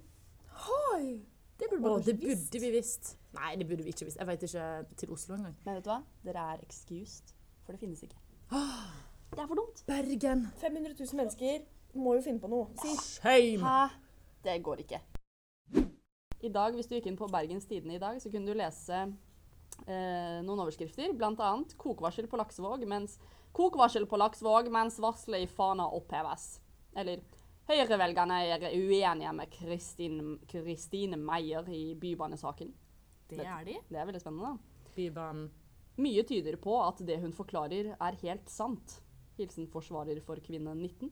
Hoi! 0.63 1.19
Det 1.59 1.67
burde 1.69 1.81
man 1.81 2.05
det 2.05 2.15
burde 2.21 2.61
vi 2.63 2.71
visst. 2.71 3.17
Nei, 3.35 3.55
det 3.59 3.67
burde 3.67 3.83
vi 3.83 3.91
ikke 3.91 4.07
visst. 4.07 4.17
Jeg 4.17 4.27
vet 4.27 4.47
ikke 4.47 4.69
til 4.97 5.11
Oslo 5.11 5.35
engang. 5.35 5.57
Men 5.65 5.75
vet 5.75 5.85
du 5.85 5.91
hva? 5.91 5.99
Dere 6.23 6.45
er 6.53 6.63
excused, 6.63 7.35
for 7.65 7.75
det 7.75 7.83
finnes 7.83 8.03
ikke. 8.07 8.15
Det 9.29 9.43
er 9.43 9.45
for 9.45 9.59
dumt. 9.59 9.83
Bergen. 9.85 10.47
500 10.57 10.95
000 10.97 11.17
mennesker 11.19 11.59
må 11.97 12.15
jo 12.17 12.25
finne 12.25 12.41
på 12.41 12.49
noe. 12.51 12.69
Si. 12.81 12.93
Shame. 13.19 13.63
Hæ? 13.63 13.89
Det 14.43 14.59
går 14.63 14.83
ikke. 14.85 15.01
I 16.39 16.51
dag, 16.55 16.75
hvis 16.75 16.87
du 16.87 16.95
gikk 16.95 17.09
inn 17.11 17.19
på 17.19 17.27
Bergens 17.31 17.67
Tidende 17.67 17.97
i 17.97 18.01
dag, 18.01 18.21
så 18.21 18.31
kunne 18.31 18.47
du 18.47 18.55
lese 18.55 19.01
eh, 19.01 20.37
noen 20.45 20.61
overskrifter. 20.63 21.11
Blant 21.17 21.41
annet 21.43 21.75
'Kokvarsel 21.77 22.29
på 22.31 22.39
Laksevåg', 22.39 22.85
mens 22.87 23.17
'Kokvarsel 23.51 24.07
på 24.07 24.19
Laksevåg 24.21 24.69
mens 24.71 24.99
varselet 25.03 25.43
i 25.43 25.49
Fana 25.51 25.89
oppheves'. 25.89 26.61
Eller 26.95 27.19
'Høyrevelgerne 27.69 28.37
er 28.49 28.69
uenige 28.71 29.33
med 29.35 29.51
Kristine 29.51 31.17
Meyer 31.17 31.67
i 31.69 31.95
bybanesaken'. 31.95 32.71
Det 33.29 33.45
er 33.45 33.65
de. 33.65 33.75
Det 33.89 33.97
er 33.97 34.05
veldig 34.05 34.21
spennende, 34.21 34.55
da. 34.55 34.91
Bybanen. 34.95 35.51
Mye 35.99 36.23
tyder 36.23 36.55
på 36.55 36.79
at 36.81 37.01
det 37.05 37.19
hun 37.19 37.33
forklarer, 37.35 37.95
er 37.99 38.17
helt 38.23 38.49
sant. 38.49 39.01
Hilsen 39.37 39.67
forsvarer 39.67 40.21
for 40.23 40.39
kvinne 40.43 40.73
19. 40.75 41.11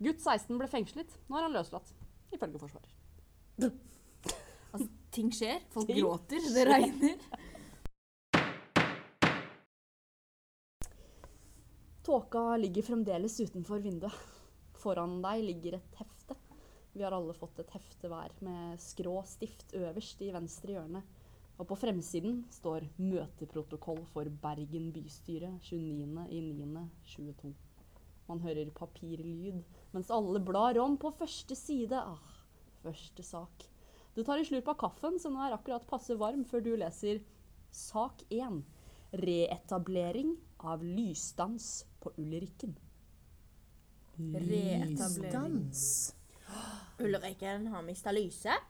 Gutt 0.00 0.22
16 0.24 0.56
ble 0.56 0.64
fengslet. 0.70 1.12
Nå 1.28 1.36
er 1.36 1.44
han 1.44 1.56
løslatt, 1.56 1.90
ifølge 2.32 2.60
forsvarer. 2.62 2.92
Altså, 4.70 4.86
ting 5.10 5.32
skjer. 5.34 5.64
Folk 5.74 5.88
Ting 5.88 5.98
gråter. 5.98 6.44
Det 6.54 6.62
regner. 6.68 7.16
Tåka 12.06 12.42
ligger 12.62 12.86
fremdeles 12.86 13.34
utenfor 13.42 13.82
vinduet. 13.82 14.14
Foran 14.78 15.16
deg 15.24 15.42
ligger 15.48 15.74
et 15.80 15.98
hefte. 15.98 16.36
Vi 16.94 17.02
har 17.02 17.16
alle 17.16 17.34
fått 17.34 17.58
et 17.62 17.72
hefte 17.74 18.06
hver 18.10 18.30
med 18.46 18.78
skrå 18.82 19.16
stift 19.26 19.74
øverst 19.74 20.22
i 20.22 20.30
venstre 20.34 20.70
hjørne. 20.78 21.02
Og 21.58 21.66
på 21.68 21.76
fremsiden 21.76 22.44
står 22.54 22.86
'Møteprotokoll 22.96 24.04
for 24.14 24.24
Bergen 24.42 24.92
bystyre 24.94 25.50
29.9.22'. 25.66 27.69
Man 28.30 28.42
hører 28.44 28.70
papirlyd 28.74 29.58
mens 29.90 30.10
alle 30.14 30.38
blar 30.46 30.78
om 30.78 30.94
på 31.00 31.10
første 31.18 31.56
side. 31.58 31.98
Ah, 31.98 32.36
første 32.84 33.24
sak. 33.26 33.66
Du 34.14 34.22
tar 34.26 34.38
en 34.38 34.46
slurp 34.46 34.68
av 34.70 34.78
kaffen, 34.78 35.18
som 35.22 35.34
nå 35.34 35.42
er 35.46 35.56
akkurat 35.56 35.86
passe 35.90 36.14
varm, 36.18 36.44
før 36.46 36.62
du 36.62 36.72
leser 36.78 37.22
sak 37.74 38.22
1. 38.30 38.62
Reetablering 39.18 40.36
av 40.62 40.82
lysdans 40.86 41.84
på 42.02 42.12
Ulrikken. 42.22 42.76
Lysdans? 44.20 45.82
Ulrikken 47.00 47.66
har 47.72 47.82
mista 47.86 48.12
lyset. 48.14 48.66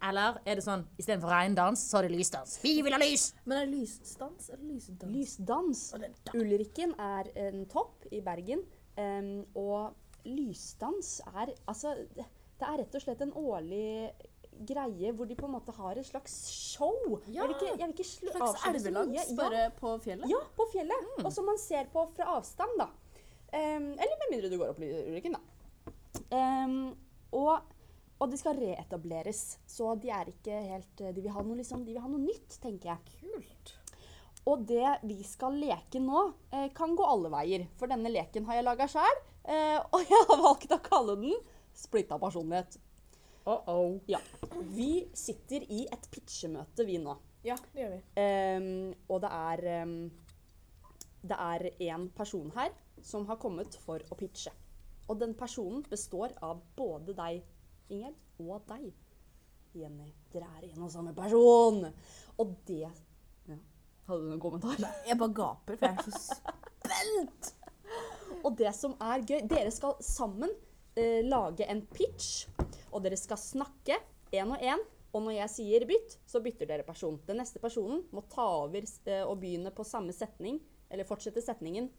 Eller 0.00 0.38
er 0.48 0.56
det 0.56 0.64
sånn 0.64 0.86
istedenfor 0.96 1.28
regndans, 1.28 1.82
så 1.90 1.98
er 1.98 2.08
det 2.08 2.16
lysdans? 2.16 2.56
Vi 2.62 2.78
vil 2.84 2.94
ha 2.94 3.00
lys! 3.00 3.30
Men 3.44 3.58
er 3.58 3.66
det 3.68 3.82
lysdans 3.82 4.48
eller 4.48 4.64
lysdans? 4.70 5.12
Lysdans. 5.12 5.82
Ulrikken 6.32 6.94
er 6.96 7.28
en 7.48 7.66
topp 7.68 8.06
i 8.08 8.22
Bergen. 8.24 8.64
Em, 9.00 9.32
og 9.58 9.96
lysdans 10.28 11.18
er 11.32 11.54
Altså, 11.70 11.94
det 12.16 12.26
det 12.60 12.68
er 12.68 12.82
rett 12.82 12.96
og 12.96 13.04
slett 13.04 13.24
en 13.24 13.32
årlig 13.40 14.10
greie 14.68 15.12
hvor 15.16 15.28
de 15.28 15.36
på 15.38 15.48
en 15.48 15.54
måte 15.54 15.72
har 15.72 15.96
et 15.96 16.04
slags 16.04 16.34
show. 16.52 16.92
Ja, 17.24 17.46
jeg 17.46 17.48
vil 17.48 17.54
ikke, 17.56 17.70
jeg 17.70 17.86
vil 17.86 17.94
ikke 17.94 18.08
Slags 18.10 18.66
elvelangs. 18.68 19.16
Ja. 19.16 19.36
bare 19.38 19.62
på 19.78 19.94
fjellet? 20.04 20.28
Ja, 20.28 20.40
på 20.56 20.66
fjellet. 20.72 21.12
Og 21.24 21.30
som 21.32 21.48
man 21.48 21.60
ser 21.60 21.88
på 21.92 22.04
fra 22.16 22.34
avstand, 22.36 22.76
da. 22.80 22.90
Um, 23.50 23.88
eller 23.96 24.18
med 24.20 24.32
mindre 24.34 24.50
du 24.52 24.58
går 24.60 24.74
opp 24.74 24.82
Ulriken, 24.84 25.38
da. 25.38 25.94
Um, 26.30 26.92
og, 27.34 27.72
og 28.20 28.30
de 28.30 28.38
skal 28.38 28.60
reetableres, 28.60 29.42
så 29.66 29.94
de 29.98 30.12
er 30.14 30.30
ikke 30.30 30.60
helt 30.68 31.02
De 31.16 31.22
vil 31.22 31.32
ha 31.32 31.42
noe, 31.46 31.56
liksom, 31.58 31.86
vil 31.86 31.98
ha 32.02 32.10
noe 32.10 32.20
nytt, 32.22 32.60
tenker 32.62 32.92
jeg. 32.92 33.16
Kult. 33.24 33.74
Og 34.48 34.64
det 34.66 34.96
vi 35.04 35.20
skal 35.26 35.58
leke 35.60 36.00
nå, 36.00 36.32
eh, 36.52 36.68
kan 36.74 36.94
gå 36.96 37.06
alle 37.06 37.30
veier. 37.32 37.66
For 37.76 37.90
denne 37.90 38.12
leken 38.12 38.46
har 38.48 38.58
jeg 38.58 38.66
laga 38.66 38.88
sjøl, 38.88 39.18
eh, 39.44 39.78
og 39.92 40.00
jeg 40.00 40.28
har 40.30 40.40
valgt 40.40 40.72
å 40.72 40.80
kalle 40.84 41.16
den 41.20 41.34
Splitta 41.76 42.18
personlighet. 42.18 42.78
Uh-oh. 43.46 44.00
Ja. 44.06 44.18
Vi 44.74 45.08
sitter 45.16 45.64
i 45.72 45.86
et 45.90 46.08
pitchemøte, 46.12 46.84
vi 46.84 46.98
nå. 47.00 47.14
Ja, 47.46 47.56
det 47.72 47.84
gjør 47.84 47.94
vi. 47.94 48.00
Ehm, 48.20 48.90
og 49.08 49.22
det 49.24 49.30
er 49.32 49.62
ehm, 49.78 49.94
Det 51.22 51.36
er 51.36 51.66
en 51.92 52.08
person 52.16 52.50
her 52.56 52.72
som 53.04 53.26
har 53.28 53.36
kommet 53.40 53.76
for 53.84 54.00
å 54.10 54.16
pitche. 54.16 54.52
Og 55.08 55.18
den 55.20 55.34
personen 55.36 55.82
består 55.88 56.32
av 56.44 56.60
både 56.76 57.12
deg, 57.16 57.42
Ingjerd, 57.90 58.16
og 58.40 58.62
deg, 58.68 58.86
Jenny. 59.76 60.12
Dere 60.32 60.48
er 60.56 60.68
en 60.70 60.84
og 60.86 60.92
samme 60.92 61.12
person. 61.16 61.82
Og 62.38 62.54
det 62.68 62.84
ja. 62.86 63.58
Hadde 64.10 64.24
du 64.24 64.30
noen 64.32 64.42
kommentar? 64.42 64.80
Jeg 65.06 65.18
bare 65.20 65.34
gaper, 65.38 65.76
for 65.78 65.86
jeg 65.86 65.94
er 65.94 66.06
så 66.08 66.44
spent. 66.82 67.50
Og 68.40 68.56
det 68.58 68.72
som 68.74 68.96
er 69.02 69.22
gøy 69.26 69.44
Dere 69.50 69.70
skal 69.74 69.98
sammen 70.02 70.50
eh, 70.98 71.20
lage 71.26 71.66
en 71.70 71.84
pitch, 71.94 72.48
og 72.90 73.04
dere 73.04 73.18
skal 73.20 73.38
snakke 73.38 74.00
én 74.34 74.50
og 74.50 74.58
én. 74.58 74.82
Og 75.10 75.24
når 75.24 75.36
jeg 75.40 75.52
sier 75.54 75.86
bytt, 75.90 76.18
så 76.26 76.42
bytter 76.42 76.68
dere 76.70 76.86
person. 76.86 77.18
Den 77.26 77.40
neste 77.42 77.62
personen 77.62 78.04
må 78.14 78.22
ta 78.30 78.46
over 78.64 78.82
eh, 78.82 79.24
og 79.24 79.40
begynne 79.42 79.72
på 79.74 79.86
samme 79.86 80.14
setning, 80.14 80.60
eller 80.90 81.06
fortsette 81.06 81.42
setningen 81.42 81.90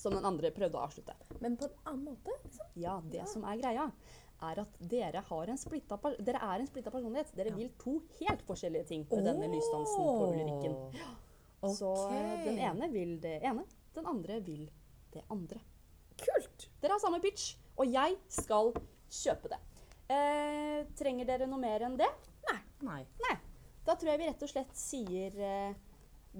som 0.00 0.16
den 0.16 0.24
andre 0.24 0.52
prøvde 0.52 0.80
å 0.80 0.84
avslutte. 0.84 1.14
Men 1.44 1.56
på 1.60 1.68
en 1.68 1.88
annen 1.90 2.04
måte, 2.12 2.36
liksom. 2.44 2.68
Ja, 2.80 2.98
det 3.12 3.24
som 3.28 3.44
er 3.48 3.60
greia, 3.60 3.88
er 4.44 4.60
at 4.64 4.80
dere, 4.80 5.22
har 5.28 5.52
en 5.52 5.60
dere 6.18 6.40
er 6.40 6.60
en 6.60 6.68
splitta 6.68 6.92
personlighet. 6.92 7.32
Dere 7.36 7.54
vil 7.56 7.70
to 7.80 7.98
helt 8.20 8.42
forskjellige 8.48 8.88
ting 8.90 9.06
med 9.10 9.28
denne 9.28 9.48
lysdansen 9.52 10.04
på 10.04 10.26
Ulrikken. 10.32 10.76
Så 11.72 11.92
eh, 12.12 12.34
den 12.44 12.60
ene 12.68 12.90
vil 12.92 13.16
det 13.22 13.38
ene, 13.46 13.64
den 13.96 14.10
andre 14.10 14.40
vil 14.44 14.66
det 15.14 15.24
andre. 15.32 15.62
Kult. 16.20 16.68
Dere 16.82 16.96
har 16.96 17.02
samme 17.02 17.22
pitch, 17.24 17.54
og 17.78 17.88
jeg 17.90 18.18
skal 18.30 18.74
kjøpe 19.10 19.50
det. 19.54 19.60
Eh, 20.12 20.84
trenger 20.98 21.28
dere 21.28 21.48
noe 21.48 21.62
mer 21.62 21.86
enn 21.86 21.96
det? 21.98 22.10
Nei. 22.50 22.60
Nei. 23.24 23.36
Da 23.84 23.96
tror 23.96 24.14
jeg 24.14 24.20
vi 24.20 24.28
rett 24.30 24.44
og 24.44 24.48
slett 24.50 24.76
sier 24.76 25.34
eh, 25.44 25.72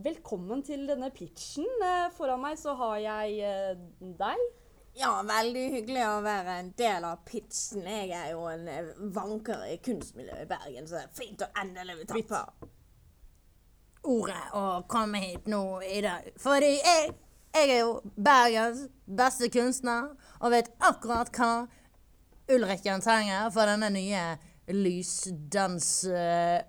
velkommen 0.04 0.62
til 0.64 0.87
denne 0.88 1.11
pitchen. 1.14 1.69
Eh, 1.85 2.11
foran 2.16 2.43
meg 2.43 2.59
så 2.61 2.75
har 2.78 2.99
jeg 3.02 3.40
eh, 3.45 3.83
deg. 4.21 4.45
Ja, 4.95 5.11
veldig 5.26 5.64
hyggelig 5.75 6.04
å 6.07 6.21
være 6.23 6.59
en 6.62 6.71
del 6.78 7.04
av 7.09 7.25
pitchen. 7.26 7.83
Jeg 7.90 8.12
er 8.14 8.31
jo 8.33 8.45
en 8.49 8.69
eh, 8.71 8.93
vanker 9.16 9.66
i 9.66 9.76
kunstmiljøet 9.83 10.45
i 10.47 10.50
Bergen, 10.50 10.87
så 10.88 11.00
det 11.00 11.04
er 11.09 11.16
fint 11.19 11.45
å 11.45 11.50
endelig 11.64 11.99
bli 11.99 12.09
tatt 12.12 12.31
på. 12.31 12.71
Ordet 14.04 14.50
å 14.52 14.82
komme 14.88 15.20
hit 15.23 15.46
nå 15.49 15.80
i 15.88 16.02
dag. 16.04 16.26
Fordi 16.40 16.75
jeg, 16.76 17.14
jeg 17.54 17.70
er 17.70 17.80
jo 17.80 17.94
Bergens 18.16 18.84
beste 19.04 19.49
kunstner 19.52 20.12
og 20.40 20.52
vet 20.52 20.68
akkurat 20.84 21.32
hva 21.38 21.52
Ulrikken 22.52 23.00
trenger 23.00 23.49
for 23.54 23.70
denne 23.70 23.88
nye 23.94 24.25
lysdans... 24.68 26.04
eh, 26.04 26.61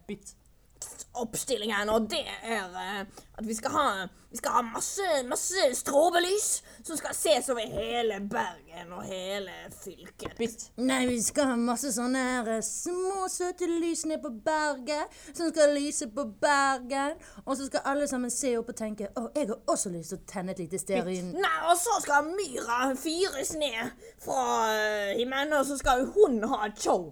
og 1.15 2.07
det 2.11 2.21
er 2.43 2.65
uh, 2.67 3.05
at 3.37 3.47
vi 3.47 3.55
skal 3.55 3.71
ha, 3.71 4.07
vi 4.31 4.37
skal 4.37 4.51
ha 4.57 4.61
masse, 4.67 5.07
masse 5.29 5.69
stråbelys 5.79 6.49
som 6.85 6.97
skal 6.97 7.15
ses 7.17 7.49
over 7.49 7.61
hele 7.61 8.19
Bergen 8.29 8.91
og 8.93 9.03
hele 9.09 9.53
fylket. 9.83 10.35
Bytt. 10.37 10.65
Nei, 10.77 11.05
vi 11.09 11.17
skal 11.23 11.49
ha 11.49 11.55
masse 11.57 11.89
sånne 11.95 12.21
her 12.21 12.49
eh, 12.57 12.61
små, 12.65 13.25
søte 13.31 13.65
lys 13.69 14.03
ned 14.05 14.21
på 14.21 14.29
berget, 14.45 15.15
som 15.31 15.49
skal 15.49 15.73
lyse 15.73 16.07
på 16.13 16.27
Bergen. 16.41 17.17
Og 17.45 17.57
så 17.57 17.65
skal 17.69 17.87
alle 17.89 18.07
sammen 18.09 18.33
se 18.33 18.53
opp 18.59 18.69
og 18.69 18.77
tenke 18.77 19.09
å, 19.17 19.27
jeg 19.33 19.49
har 19.49 19.71
også 19.73 19.89
lyst 19.95 20.13
til 20.13 20.21
å 20.21 20.27
tenne 20.29 20.53
et 20.53 20.61
lite 20.61 20.81
stearin. 20.81 21.31
Nei, 21.33 21.55
og 21.71 21.79
så 21.81 21.97
skal 22.03 22.29
myra 22.29 22.91
fyres 23.01 23.55
ned 23.57 23.95
fra 24.21 24.43
eh, 24.75 25.15
himmelen, 25.17 25.55
og 25.57 25.65
så 25.65 25.79
skal 25.81 26.05
hun 26.13 26.43
ha 26.51 26.67
et 26.67 26.85
show. 26.85 27.09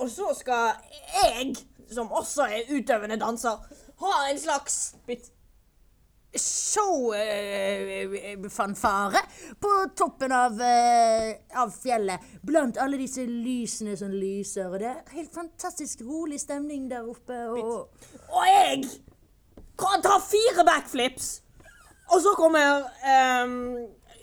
Og 0.00 0.08
så 0.08 0.30
skal 0.38 0.80
jeg, 1.12 1.58
som 1.92 2.08
også 2.08 2.48
er 2.48 2.72
utøvende 2.72 3.20
danser, 3.20 3.60
ha 4.00 4.16
en 4.30 4.40
slags 4.40 4.80
Bytt. 5.04 5.28
Showfanfare 6.38 9.18
på 9.60 9.86
toppen 9.96 10.32
av, 10.32 10.62
eh, 10.62 11.34
av 11.58 11.70
fjellet. 11.74 12.20
Blant 12.42 12.78
alle 12.78 12.96
disse 13.00 13.24
lysene 13.26 13.96
som 13.98 14.10
lyser. 14.14 14.66
Og 14.70 14.78
det 14.78 14.88
er 14.88 15.02
helt 15.16 15.34
fantastisk 15.34 16.00
rolig 16.06 16.40
stemning 16.40 16.90
der 16.90 17.02
oppe. 17.02 17.48
Og, 17.48 17.88
Og 18.30 18.46
jeg 18.46 18.84
kan 19.78 20.02
ta 20.02 20.18
fire 20.22 20.64
backflips. 20.66 21.42
Og 22.10 22.20
så 22.22 22.34
kommer 22.34 22.82
um, 23.44 23.76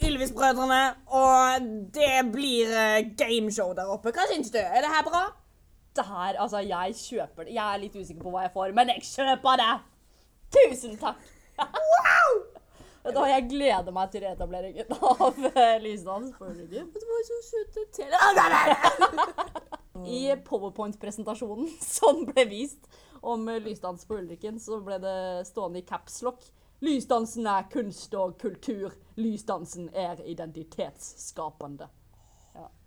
Ylvis-brødrene, 0.04 0.94
og 1.08 1.62
det 1.94 2.32
blir 2.32 2.68
eh, 2.68 3.06
gameshow 3.18 3.74
der 3.74 3.86
oppe. 3.90 4.12
Hva 4.14 4.22
syns 4.30 4.52
du? 4.54 4.58
Er 4.60 4.82
det 4.84 4.90
her 4.92 5.04
bra? 5.08 5.22
Det 5.96 6.06
her 6.06 6.42
Altså, 6.44 6.58
jeg 6.58 6.96
kjøper 6.96 7.44
det. 7.44 7.54
Jeg 7.56 7.74
er 7.74 7.78
litt 7.82 7.96
usikker 7.96 8.24
på 8.24 8.30
hva 8.30 8.42
jeg 8.46 8.52
får, 8.54 8.72
men 8.78 8.88
jeg 8.94 9.02
kjøper 9.08 9.56
det! 9.64 9.74
Tusen 10.54 10.98
takk! 11.02 11.16
Wow! 11.58 12.38
Da 13.16 13.24
jeg 13.32 13.48
gleder 13.48 13.94
meg 13.96 14.12
til 14.12 14.26
reetableringen 14.26 14.90
av 14.98 15.38
lysdans 15.84 16.34
Lysdals 16.34 16.34
Ulriken. 16.44 16.90
Det 16.94 17.06
var 17.08 17.26
så 17.30 17.42
søte 17.48 17.86
tele... 17.96 18.18
I 20.08 20.36
powerpoint-presentasjonen 20.46 21.72
som 21.82 22.26
ble 22.28 22.44
vist 22.52 22.86
om 23.26 23.48
eh, 23.50 23.62
lysdans 23.64 24.06
på 24.06 24.20
Ulriken, 24.20 24.60
så 24.62 24.78
ble 24.86 25.00
det 25.02 25.18
stående 25.48 25.82
i 25.82 25.86
capslock. 25.88 26.44
Lysdansen 26.86 27.48
er 27.50 27.66
kunst 27.74 28.14
og 28.14 28.36
kultur. 28.42 28.94
Lysdansen 29.18 29.90
er 29.96 30.22
identitetsskapende. 30.22 31.88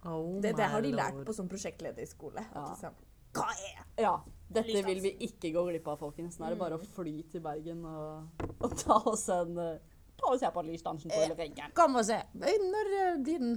Oh 0.06 0.40
Det, 0.40 0.54
det 0.56 0.68
har 0.72 0.82
de 0.82 0.92
lært 0.94 1.18
lord. 1.18 1.26
på 1.26 1.34
sånn 1.36 1.50
prosjektlederskole. 1.50 2.44
Ja. 2.54 2.92
Hva 3.34 3.48
er 3.54 3.82
Ja, 4.00 4.14
dette 4.50 4.82
vil 4.86 5.00
vi 5.04 5.12
ikke 5.28 5.52
gå 5.54 5.62
glipp 5.68 5.86
av, 5.92 6.00
folkens. 6.00 6.38
Nå 6.40 6.48
er 6.48 6.54
det 6.54 6.60
bare 6.60 6.78
å 6.78 6.86
fly 6.96 7.14
til 7.30 7.42
Bergen 7.44 7.84
og, 7.86 8.46
og 8.58 8.76
ta 8.80 8.96
oss 9.10 9.28
en 9.34 9.58
eh, 9.62 9.76
Ta 10.20 10.34
og 10.34 10.40
se 10.40 10.48
på 10.52 10.62
lysdansen 10.66 11.08
på 11.08 11.20
Ulriken. 11.30 11.70
Kom 11.72 11.94
og 11.96 12.04
se. 12.04 12.18
Eh, 12.20 12.58
Når 12.60 12.90
eh, 12.98 13.14
blir 13.24 13.38
den? 13.40 13.54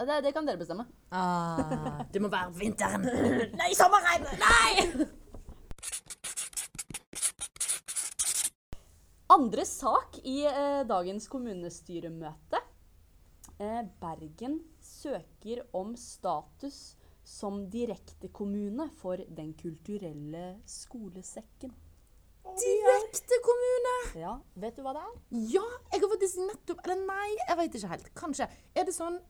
Det, 0.00 0.20
det 0.24 0.30
kan 0.32 0.46
dere 0.46 0.60
bestemme. 0.60 0.86
Ah, 1.12 2.04
det 2.12 2.22
må 2.22 2.30
være 2.32 2.54
vinteren. 2.56 3.02
Nei, 3.58 3.72
sommeren! 3.76 4.28
Nei! 4.40 5.08
Andre 9.30 9.66
sak 9.68 10.16
i 10.26 10.40
eh, 10.48 10.80
dagens 10.88 11.28
kommunestyremøte. 11.30 12.62
Eh, 13.60 13.82
Bergen 14.00 14.60
søker 14.80 15.66
om 15.76 15.92
status 15.98 16.96
som 17.30 17.62
direktekommune 17.70 18.88
for 18.98 19.20
Den 19.28 19.52
kulturelle 19.54 20.56
skolesekken. 20.66 21.72
Direkte 22.60 23.36
kommune! 23.44 23.92
Ja, 24.18 24.32
vet 24.58 24.76
du 24.78 24.82
hva 24.82 24.94
det 24.96 25.02
er? 25.04 25.18
Ja, 25.52 25.62
jeg 25.92 26.00
har 26.02 26.10
faktisk 26.10 26.40
nettopp 26.48 26.80
Eller 26.86 27.02
nei, 27.06 27.26
jeg 27.36 27.58
vet 27.60 27.76
ikke 27.78 27.90
helt. 27.92 28.08
Kanskje. 28.18 28.48
Er 28.74 28.88
det 28.88 28.94
sånn 28.96 29.20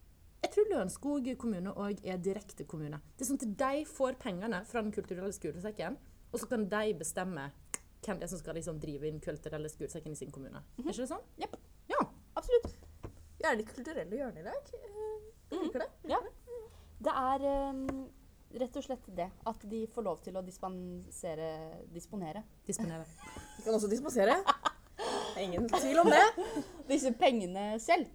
Jeg 0.40 0.52
tror 0.54 0.70
Lørenskog 0.70 1.28
kommune 1.42 1.74
òg 1.76 2.00
er 2.08 2.22
direkte 2.24 2.64
kommune. 2.70 3.02
Det 3.18 3.26
er 3.26 3.28
sånn 3.28 3.40
at 3.42 3.58
de 3.60 3.82
får 3.90 4.16
pengene 4.22 4.62
fra 4.70 4.80
Den 4.80 4.94
kulturelle 4.96 5.34
skolesekken, 5.36 5.98
og 6.30 6.40
så 6.40 6.48
kan 6.48 6.64
de 6.72 6.94
bestemme 7.02 7.50
hvem 8.00 8.16
det 8.16 8.24
er 8.24 8.32
som 8.32 8.40
skal 8.40 8.56
liksom 8.56 8.78
drive 8.80 9.04
inn 9.10 9.20
kulturelle 9.20 9.68
skolesekken 9.68 10.14
i 10.16 10.16
sin 10.22 10.30
kommune. 10.32 10.62
Er 10.78 10.86
ikke 10.88 11.02
det 11.02 11.10
sånn? 11.10 11.26
Yep. 11.42 11.58
Ja. 11.92 12.00
Absolutt. 12.40 12.70
Jeg 13.42 13.50
er 13.50 13.58
det 13.60 13.66
kulturelle 13.68 14.16
hjørnet 14.22 14.40
i 14.40 14.46
dag? 14.46 14.72
Eh, 14.78 15.26
Jeg 15.50 15.66
liker 15.66 15.82
det. 15.84 15.90
Ja. 16.08 16.22
Det 17.00 17.12
er 17.16 17.44
um, 17.72 17.86
rett 18.60 18.76
og 18.76 18.84
slett 18.84 19.06
det 19.16 19.28
at 19.48 19.62
de 19.70 19.84
får 19.94 20.04
lov 20.04 20.20
til 20.24 20.36
å 20.36 20.44
dispensere 20.44 21.50
Disponere 21.92 22.42
Disponere. 22.66 23.06
De 23.56 23.64
kan 23.64 23.76
også 23.76 23.90
dispensere. 23.90 24.36
Ingen 25.40 25.68
tvil 25.70 26.02
om 26.02 26.10
det. 26.10 26.24
disse 26.88 27.12
pengene 27.16 27.78
selv. 27.80 28.08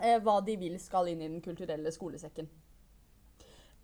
Eh, 0.00 0.16
hva 0.22 0.38
de 0.44 0.56
vil 0.60 0.76
skal 0.80 1.08
inn 1.10 1.22
i 1.24 1.28
Den 1.28 1.42
kulturelle 1.44 1.92
skolesekken. 1.92 2.48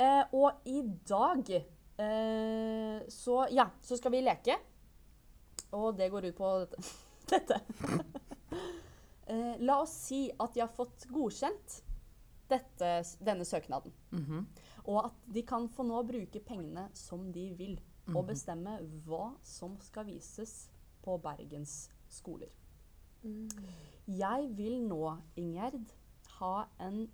Eh, 0.01 0.25
og 0.33 0.65
i 0.69 0.81
dag 1.09 1.49
eh, 1.53 2.99
så 3.13 3.39
Ja, 3.53 3.69
så 3.81 3.97
skal 4.01 4.15
vi 4.15 4.25
leke. 4.25 4.59
Og 5.73 5.97
det 5.97 6.11
går 6.13 6.31
ut 6.31 6.37
på 6.37 6.53
dette. 6.65 6.83
dette. 7.33 7.61
eh, 9.33 9.57
la 9.61 9.81
oss 9.83 9.97
si 10.09 10.27
at 10.33 10.55
de 10.55 10.65
har 10.65 10.73
fått 10.73 11.09
godkjent 11.13 11.81
dette, 12.53 12.91
denne 13.25 13.47
søknaden. 13.49 13.95
Og 14.85 14.99
at 15.07 15.27
de 15.35 15.43
kan 15.47 15.69
få 15.71 15.87
nå 15.87 16.03
bruke 16.09 16.41
pengene 16.45 16.89
som 16.99 17.33
de 17.33 17.49
vil. 17.59 17.81
Og 18.13 18.27
bestemme 18.27 18.81
hva 19.07 19.29
som 19.47 19.77
skal 19.81 20.09
vises 20.09 20.71
på 21.05 21.15
Bergens 21.23 21.91
skoler. 22.11 22.51
Jeg 24.07 24.49
vil 24.59 24.83
nå, 24.83 25.17
Ingjerd, 25.39 25.87
ha 26.41 26.65
en 26.83 27.05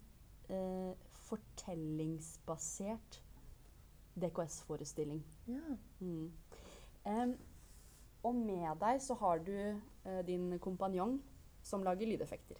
eh, 0.49 0.95
fortellingsbasert 1.29 3.21
DKS-forestilling. 4.19 5.21
Ja. 5.47 5.77
Mm. 6.01 6.33
Em, 7.07 7.37
og 8.25 8.35
med 8.35 8.81
deg 8.81 9.03
så 9.05 9.15
har 9.21 9.45
du 9.45 9.53
eh, 9.53 10.23
din 10.27 10.59
kompanjong 10.65 11.21
som 11.63 11.85
lager 11.85 12.09
lydeffekter 12.09 12.57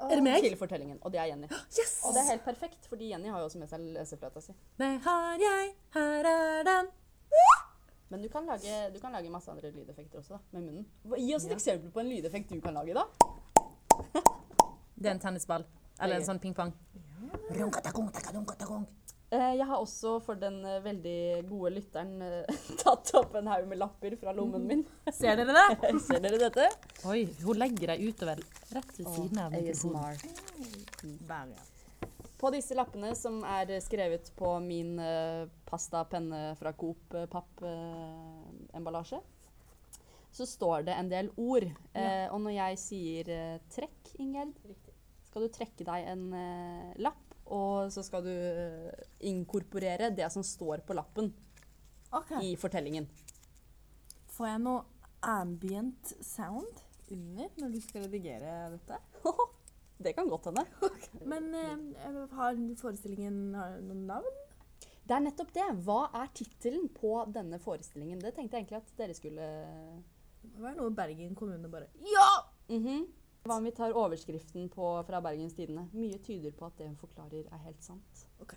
Er 0.00 0.14
det 0.16 0.22
meg? 0.22 0.42
til 0.44 0.56
fortellingen. 0.60 0.98
Og 1.02 1.12
det 1.12 1.20
er 1.20 1.24
Jenny. 1.30 1.48
Yes! 1.78 1.94
Og 2.04 2.12
det 2.14 2.20
er 2.22 2.30
helt 2.30 2.44
perfekt, 2.44 2.86
fordi 2.88 3.10
Jenny 3.12 3.28
har 3.32 3.38
jo 3.40 3.44
også 3.48 3.58
med 3.58 3.68
seg 3.70 3.80
lesefløyta 3.80 4.40
si. 4.44 4.52
Det 4.78 4.90
har 5.06 5.38
jeg, 5.40 5.72
her 5.96 6.28
er 6.32 6.62
den. 6.68 6.90
Men 8.08 8.22
du 8.22 8.28
kan, 8.30 8.44
lage, 8.46 8.90
du 8.94 9.00
kan 9.02 9.12
lage 9.12 9.30
masse 9.30 9.50
andre 9.50 9.70
lydeffekter 9.74 10.18
også, 10.20 10.36
da, 10.36 10.38
med 10.52 10.62
munnen. 10.62 10.86
Gi 11.18 11.34
oss 11.34 11.44
et 11.44 11.50
Ja. 11.50 11.56
eksempel 11.56 11.90
på 11.90 12.00
en 12.00 12.08
lydeffekt 12.12 12.52
du 12.52 12.60
kan 12.60 12.74
lage, 12.74 12.94
da. 12.94 13.02
Det 14.96 15.06
er 15.06 15.10
en 15.16 15.20
tennisball. 15.20 15.64
Eller 16.00 16.16
en 16.20 16.24
sånn 16.28 16.38
ping-pong. 16.38 16.72
Ja. 16.94 18.80
Jeg 19.30 19.66
har 19.66 19.80
også 19.82 20.16
for 20.22 20.38
den 20.38 20.60
eh, 20.64 20.82
veldig 20.84 21.20
gode 21.48 21.72
lytteren 21.74 22.22
eh, 22.22 22.58
tatt 22.82 23.10
opp 23.18 23.34
en 23.38 23.48
haug 23.50 23.66
med 23.70 23.80
lapper 23.80 24.14
fra 24.20 24.34
lommen 24.36 24.66
min. 24.68 24.84
Ser 25.10 25.40
dere 25.40 25.56
det? 25.56 25.92
Ser 26.06 26.22
dere 26.22 26.38
dette? 26.46 26.68
Oi, 27.10 27.24
hun 27.42 27.58
legger 27.58 27.94
deg 27.94 28.06
utover 28.06 28.42
rett 28.76 28.92
ved 29.00 29.08
siden 29.16 29.42
av 29.42 29.56
mikrofonen. 29.56 30.20
Der, 31.26 31.56
ja. 31.56 32.10
På 32.36 32.52
disse 32.52 32.76
lappene, 32.76 33.14
som 33.16 33.40
er 33.48 33.78
skrevet 33.80 34.28
på 34.36 34.50
min 34.60 34.98
uh, 35.00 35.48
pasta-penne 35.66 36.52
fra 36.60 36.72
Coop 36.76 37.14
eh, 37.16 37.24
papp-emballasje, 37.32 39.22
så 40.36 40.46
står 40.46 40.84
det 40.86 40.96
en 41.00 41.08
del 41.10 41.30
ord. 41.40 41.64
Ja. 41.96 42.28
og 42.28 42.42
når 42.44 42.58
jeg 42.58 42.78
sier 42.82 43.30
eh, 43.32 43.56
'trekk', 43.72 44.12
Ingjerd, 44.20 44.52
skal 45.26 45.46
du 45.46 45.52
trekke 45.52 45.84
deg 45.84 46.10
en 46.12 46.26
eh, 46.36 46.92
lapp, 47.04 47.25
og 47.46 47.92
så 47.94 48.02
skal 48.06 48.24
du 48.26 48.32
eh, 48.32 49.04
inkorporere 49.30 50.10
det 50.14 50.28
som 50.34 50.44
står 50.46 50.82
på 50.86 50.96
lappen 50.98 51.30
okay. 52.10 52.42
i 52.42 52.54
fortellingen. 52.58 53.06
Får 54.36 54.50
jeg 54.50 54.62
noe 54.64 54.82
ambient 55.26 56.16
sound 56.24 56.82
under 57.12 57.52
når 57.60 57.76
du 57.76 57.78
skal 57.84 58.06
redigere 58.08 58.72
dette? 58.74 59.00
Det 59.96 60.12
kan 60.12 60.28
godt 60.28 60.50
hende. 60.50 60.60
Men 61.24 61.54
eh, 61.56 62.16
har 62.36 62.58
forestillingen 62.76 63.54
har 63.56 63.78
noen 63.80 64.02
navn? 64.10 64.42
Det 65.06 65.14
er 65.14 65.22
nettopp 65.22 65.52
det. 65.54 65.66
Hva 65.86 66.00
er 66.20 66.32
tittelen 66.36 66.90
på 66.92 67.12
denne 67.32 67.56
forestillingen? 67.62 68.20
Det 68.20 68.34
tenkte 68.36 68.58
jeg 68.58 68.66
egentlig 68.66 68.82
at 68.82 68.92
dere 68.98 69.16
skulle 69.16 69.46
Hva 70.58 70.72
er 70.72 70.76
noe 70.76 70.92
Bergen 70.94 71.32
kommune 71.38 71.70
bare 71.72 71.88
Ja! 72.10 72.28
Mhm. 72.68 73.06
Hva 73.46 73.58
om 73.60 73.66
vi 73.66 73.74
tar 73.74 73.94
overskriften 73.94 74.70
på, 74.72 74.92
fra 75.06 75.20
Bergens 75.22 75.54
Tidende? 75.54 75.86
Mye 75.94 76.18
tyder 76.24 76.54
på 76.56 76.66
at 76.66 76.80
det 76.80 76.88
hun 76.88 76.96
forklarer, 76.98 77.46
er 77.46 77.66
helt 77.66 77.84
sant. 77.84 78.26
Ok. 78.42 78.56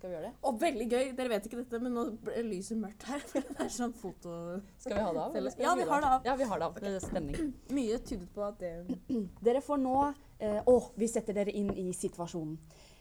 Skal 0.00 0.08
vi 0.08 0.16
gjøre 0.16 0.28
det? 0.30 0.32
Og 0.48 0.60
veldig 0.60 0.84
gøy. 0.88 1.08
Dere 1.12 1.28
vet 1.28 1.46
ikke 1.46 1.58
dette, 1.60 1.78
men 1.84 1.92
nå 1.92 2.04
ble 2.24 2.42
lyset 2.46 2.78
mørkt 2.80 3.04
her. 3.10 3.20
Det 3.34 3.66
er 3.66 3.72
sånn 3.74 3.92
foto... 3.92 4.32
Skal 4.80 4.96
vi 4.96 5.02
ha 5.04 5.10
det 5.12 5.24
av? 5.26 5.36
skal 5.52 5.66
Ja, 5.66 5.74
vi 5.76 5.84
har 5.90 6.00
det 6.00 6.12
av. 6.14 6.24
Ja, 6.30 6.36
vi 6.40 6.48
har 6.48 6.62
det 6.62 6.68
av. 6.70 6.78
Det 6.80 6.92
er 6.94 7.04
stemning. 7.04 7.50
Mye 7.76 7.98
tyder 8.08 8.30
på 8.32 8.46
at 8.46 8.62
det 8.64 8.72
Dere 9.46 9.60
får 9.64 9.82
nå 9.84 9.96
eh, 10.06 10.62
Å, 10.64 10.76
vi 10.96 11.10
setter 11.12 11.36
dere 11.36 11.52
inn 11.52 11.68
i 11.76 11.90
situasjonen. 11.92 12.56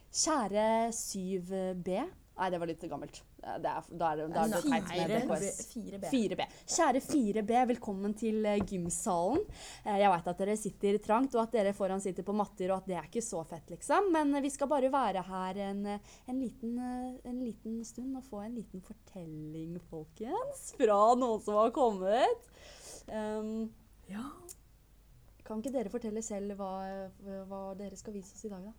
Kjære 0.09 0.67
7B 0.97 1.89
Nei, 2.39 2.47
det 2.51 2.59
var 2.59 2.69
litt 2.69 2.83
gammelt. 2.91 3.23
Det 3.39 3.69
er, 3.71 3.85
da 3.95 4.07
er 4.11 4.17
det, 4.19 4.25
da 4.35 4.41
er 4.43 4.49
det 4.51 4.59
teit 4.65 4.89
med 4.99 5.11
DKS. 5.13 5.59
4B. 5.71 6.09
4B. 6.11 6.45
Kjære 6.75 7.01
4B, 7.05 7.51
velkommen 7.69 8.13
til 8.19 8.43
eh, 8.45 8.59
gymsalen. 8.67 9.45
Eh, 9.85 9.95
Jeg 10.01 10.11
veit 10.11 10.27
at 10.27 10.41
dere 10.43 10.55
sitter 10.59 10.97
trangt, 11.05 11.37
og 11.37 11.45
at 11.45 11.55
dere 11.55 11.71
foran 11.77 12.03
sitter 12.03 12.25
på 12.27 12.35
matter, 12.35 12.67
og 12.73 12.81
at 12.81 12.89
det 12.91 12.97
er 12.99 13.07
ikke 13.07 13.23
så 13.23 13.45
fett, 13.47 13.71
liksom. 13.71 14.09
Men 14.11 14.35
eh, 14.35 14.43
vi 14.43 14.51
skal 14.51 14.67
bare 14.71 14.91
være 14.91 15.23
her 15.29 15.61
en, 15.69 15.85
en, 15.95 16.37
liten, 16.41 16.75
en 17.23 17.39
liten 17.39 17.79
stund 17.87 18.19
og 18.19 18.27
få 18.27 18.43
en 18.43 18.57
liten 18.59 18.83
fortelling, 18.83 19.77
folkens. 19.89 20.73
Fra 20.75 20.99
noen 21.19 21.39
som 21.45 21.61
har 21.63 21.71
kommet. 21.75 22.49
Um, 23.07 23.69
Ja. 24.11 24.25
kan 25.47 25.61
ikke 25.63 25.71
dere 25.73 25.89
fortelle 25.93 26.21
selv 26.25 26.59
hva, 26.59 26.73
hva 27.49 27.61
dere 27.79 27.97
skal 27.97 28.13
vise 28.19 28.35
oss 28.35 28.43
i 28.45 28.51
dag, 28.51 28.67
da? 28.67 28.73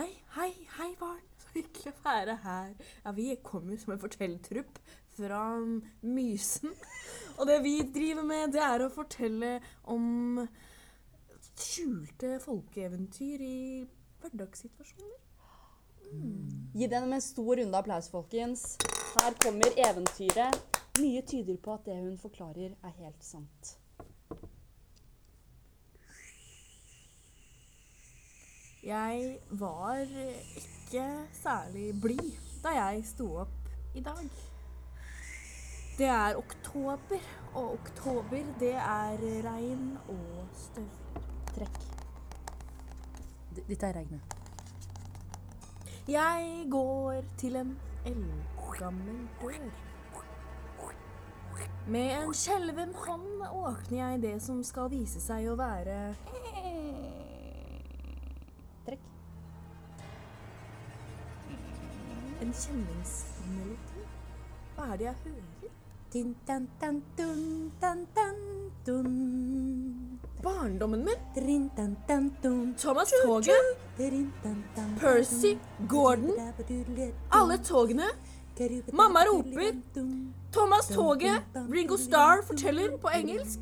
Nei, 0.00 0.08
hei, 0.38 0.50
hei 0.78 0.88
barn. 0.98 1.20
Hyggelig 1.54 1.94
være 2.04 2.36
her. 2.44 2.74
Ja, 3.04 3.12
vi 3.16 3.36
kommer 3.42 3.76
som 3.76 3.94
en 3.94 4.02
fortellertrupp 4.02 4.78
fra 5.16 5.44
Mysen. 6.02 6.74
Og 7.38 7.46
det 7.46 7.62
vi 7.64 7.78
driver 7.94 8.22
med, 8.26 8.52
det 8.54 8.62
er 8.64 8.84
å 8.84 8.92
fortelle 8.92 9.56
om 9.90 10.44
skjulte 11.60 12.38
folkeeventyr 12.40 13.42
i 13.44 13.58
hverdagssituasjoner. 14.22 15.18
Gi 16.74 16.86
dem 16.90 17.12
en 17.12 17.22
stor 17.22 17.56
runde 17.60 17.78
applaus, 17.78 18.08
folkens. 18.10 18.76
Her 19.18 19.36
kommer 19.42 19.76
eventyret. 19.88 20.78
Mye 20.98 21.22
tyder 21.26 21.58
på 21.62 21.74
at 21.76 21.86
det 21.86 21.98
hun 22.00 22.18
forklarer, 22.18 22.74
er 22.82 22.96
helt 22.98 23.24
sant. 23.24 23.76
Jeg 28.84 29.38
var 29.50 29.96
ikke 30.56 31.26
særlig 31.32 32.00
blid 32.00 32.32
da 32.62 32.68
jeg 32.68 33.02
sto 33.04 33.26
opp 33.42 33.68
i 33.94 34.00
dag. 34.00 34.30
Det 35.98 36.06
er 36.06 36.36
oktober, 36.36 37.18
og 37.54 37.72
oktober 37.72 38.54
det 38.60 38.72
er 38.72 39.20
regn 39.44 39.98
og 40.08 40.46
støvtrekk. 40.56 41.78
Dette 43.68 43.86
er 43.86 43.98
regnet. 44.00 44.36
Jeg 46.08 46.66
går 46.70 47.20
til 47.36 47.56
en 47.56 47.78
eldgammel 48.06 49.28
dør. 49.42 49.70
Med 51.86 52.16
en 52.22 52.32
skjelven 52.34 52.96
hånd 52.96 53.44
åpner 53.52 53.98
jeg 53.98 54.22
det 54.22 54.36
som 54.42 54.64
skal 54.64 54.88
vise 54.88 55.20
seg 55.20 55.52
å 55.52 55.60
være 55.60 56.00
en 62.40 62.52
kjenningsmelodi. 62.52 64.04
Hva 64.76 64.92
er 64.92 64.96
det 64.96 65.04
jeg 65.04 65.14
hører? 65.24 65.72
Din, 66.12 66.36
dan, 66.46 66.68
dan, 66.80 67.02
dun, 67.18 67.72
dan, 67.80 68.06
dan, 68.16 68.34
dun. 68.86 70.18
Barndommen 70.42 71.04
min. 71.04 71.14
Drin, 71.34 71.70
dan, 71.76 71.96
dan, 72.08 72.32
dun. 72.42 72.74
Thomas 72.78 73.12
Toget. 73.24 73.54
Percy. 74.98 75.58
Gordon. 75.88 76.32
Alle 77.30 77.58
togene. 77.58 78.08
Mamma 78.92 79.20
roper. 79.24 79.72
Thomas 80.52 80.88
Toget. 80.88 81.42
Ringo 81.54 81.96
Starr 81.96 82.42
forteller 82.46 82.96
på 82.96 83.08
engelsk. 83.08 83.60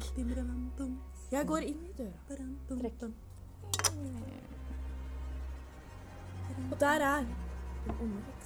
Jeg 1.31 1.47
går 1.47 1.57
inn 1.57 1.85
i 1.85 1.93
døra. 1.99 2.47
Trekk. 2.69 3.03
Og 6.71 6.81
der 6.81 6.87
er 6.87 7.25
den 8.01 8.17
heksa. 8.27 8.38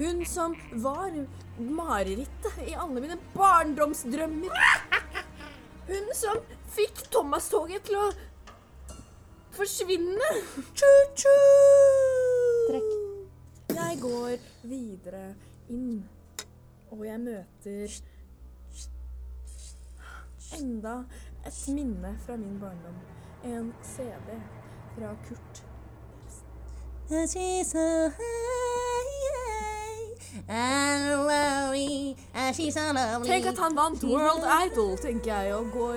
Hun 0.00 0.24
som 0.26 0.56
var 0.82 1.12
marerittet 1.58 2.58
i 2.68 2.74
alle 2.74 3.00
mine 3.00 3.18
barndomsdrømmer. 3.34 4.54
Hun 5.90 6.14
som 6.16 6.40
fikk 6.72 7.02
Thomas-toget 7.12 7.84
til 7.88 7.98
å 8.00 8.06
forsvinne. 9.56 10.30
Trekk. 12.70 12.96
Jeg 13.70 13.98
går 14.00 14.36
videre 14.70 15.24
inn, 15.72 16.00
og 16.90 17.04
jeg 17.06 17.20
møter 17.22 17.98
enda 20.56 20.94
et 21.46 21.60
minne 21.74 22.14
fra 22.24 22.36
min 22.40 22.56
barndom. 22.62 22.96
En 23.44 23.72
CD 23.82 24.38
fra 24.94 25.14
Kurt. 25.26 25.62
Tenk 33.26 33.46
at 33.46 33.58
han 33.58 33.76
vant 33.76 34.04
World 34.04 34.44
Idol, 34.64 34.98
tenker 34.98 35.34
jeg, 35.34 35.54
og 35.54 35.70
går 35.72 35.96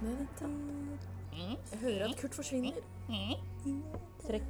ned 0.00 0.18
en 0.20 0.28
trapp. 0.38 0.50
Jeg 1.36 1.78
hører 1.80 2.08
at 2.08 2.16
Kurt 2.20 2.34
forsvinner. 2.34 2.72
Trekk. 4.26 4.42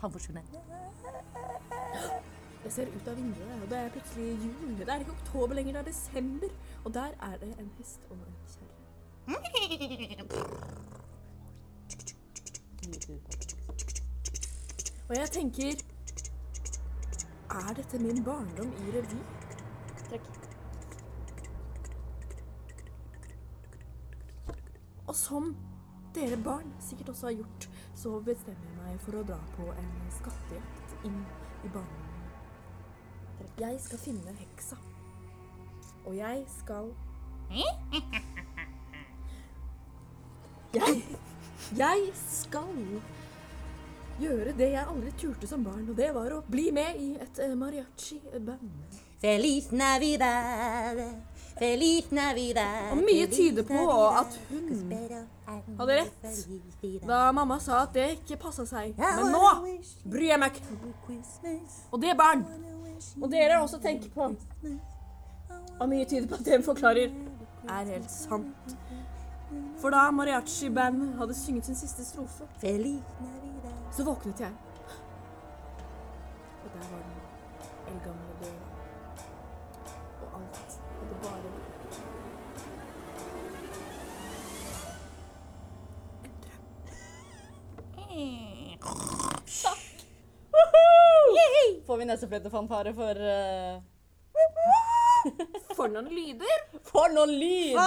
Han 0.00 0.12
forsvinner. 0.12 0.42
Jeg 2.64 2.72
ser 2.72 2.86
ut 2.96 3.08
av 3.08 3.16
vinduet, 3.16 3.62
og 3.62 3.70
det 3.70 3.78
er 3.78 3.88
plutselig 3.94 4.26
jul. 4.44 4.78
Det 4.78 4.88
er 4.88 4.98
ikke 4.98 5.16
oktober 5.22 5.54
lenger, 5.54 5.72
det 5.72 5.80
er 5.80 5.84
desember. 5.84 6.48
Og 6.84 6.94
der 6.94 7.08
er 7.28 7.36
det 7.40 7.54
en 7.58 7.70
hest 7.78 8.00
og 8.10 8.16
en 8.16 8.22
kjerre. 8.52 8.76
Og 15.10 15.16
jeg 15.16 15.30
tenker 15.34 15.72
Er 17.50 17.72
dette 17.74 17.98
min 17.98 18.24
barndom 18.24 18.68
i 18.78 18.92
revy? 18.94 19.16
Trekk. 20.04 20.28
Og 25.08 25.16
som 25.18 25.56
dere 26.14 26.38
barn 26.44 26.70
sikkert 26.80 27.08
også 27.08 27.26
har 27.26 27.32
gjort, 27.40 27.68
så 27.94 28.20
bestemmer 28.22 28.68
jeg 28.68 28.76
meg 28.78 29.00
for 29.02 29.18
å 29.18 29.24
dra 29.26 29.38
på 29.56 29.66
en 29.72 29.90
skattejakt 30.14 31.06
inn 31.10 31.18
i 31.66 31.68
barndommen. 31.74 32.10
Jeg 33.58 33.80
skal 33.82 33.98
finne 33.98 34.32
heksa. 34.38 34.78
Og 36.04 36.14
jeg 36.16 36.44
skal 36.54 36.94
Jeg 40.78 41.02
Jeg 41.78 42.12
skal 42.14 43.02
gjøre 44.20 44.54
det 44.58 44.70
jeg 44.74 44.86
aldri 44.86 45.12
turte 45.20 45.48
som 45.50 45.64
barn, 45.64 45.86
og 45.88 45.96
det 45.98 46.10
var 46.14 46.32
å 46.36 46.42
bli 46.50 46.70
med 46.74 46.98
i 47.00 47.10
et 47.20 47.40
eh, 47.42 47.54
mariachi-band. 47.58 48.98
Feliz 49.20 49.68
Navidad, 49.70 51.00
Feliz 51.58 52.10
Navidad. 52.10 52.92
Og 52.94 53.02
mye 53.04 53.26
tyder 53.28 53.66
på 53.68 53.82
at 54.16 54.38
hun 54.48 54.94
hadde 55.78 55.98
rett 55.98 57.02
da 57.04 57.18
mamma 57.36 57.58
sa 57.60 57.82
at 57.82 57.92
det 57.98 58.06
ikke 58.14 58.38
passa 58.46 58.64
seg. 58.68 58.94
Men 58.96 59.28
nå 59.34 59.50
bryr 60.08 60.30
jeg 60.30 60.40
meg 60.40 60.56
ikke. 60.56 60.78
Og 61.90 62.00
det, 62.00 62.14
barn, 62.16 62.46
og 63.20 63.28
dere 63.32 63.60
også 63.60 63.82
tenker 63.82 64.08
på. 64.14 64.30
Og 65.80 65.88
mye 65.88 66.08
tyder 66.08 66.28
på 66.30 66.40
at 66.40 66.48
det 66.48 66.56
hun 66.56 66.66
forklarer, 66.70 67.12
er 67.68 67.92
helt 67.92 68.10
sant. 68.10 68.74
For 69.80 69.92
da 69.92 70.08
mariachi-bandet 70.14 71.16
hadde 71.20 71.36
synget 71.36 71.68
sin 71.68 71.76
siste 71.76 72.04
strofe, 72.08 72.48
Feliz 72.60 73.04
Navidad. 73.20 73.49
Så 73.92 74.04
våknet 74.04 74.40
jeg. 74.40 74.52
Og 76.64 76.70
der 76.74 76.84
var 76.92 77.02
den 77.06 77.20
eldgamle 77.92 78.32
døra. 78.40 78.66
Og 80.22 80.26
alt 80.40 80.80
hadde 81.00 81.14
bare 81.22 81.38
en 81.38 81.44
drøm. 81.44 81.80
Takk. 89.46 89.86
Får 91.86 91.96
vi 91.96 92.04
nesefløytefanfare 92.04 92.94
for 92.94 93.14
uh, 93.18 93.82
For 95.76 95.88
noen 95.92 96.08
lyder! 96.12 96.56
For 96.90 97.12
noen 97.14 97.30
lyder! 97.40 97.78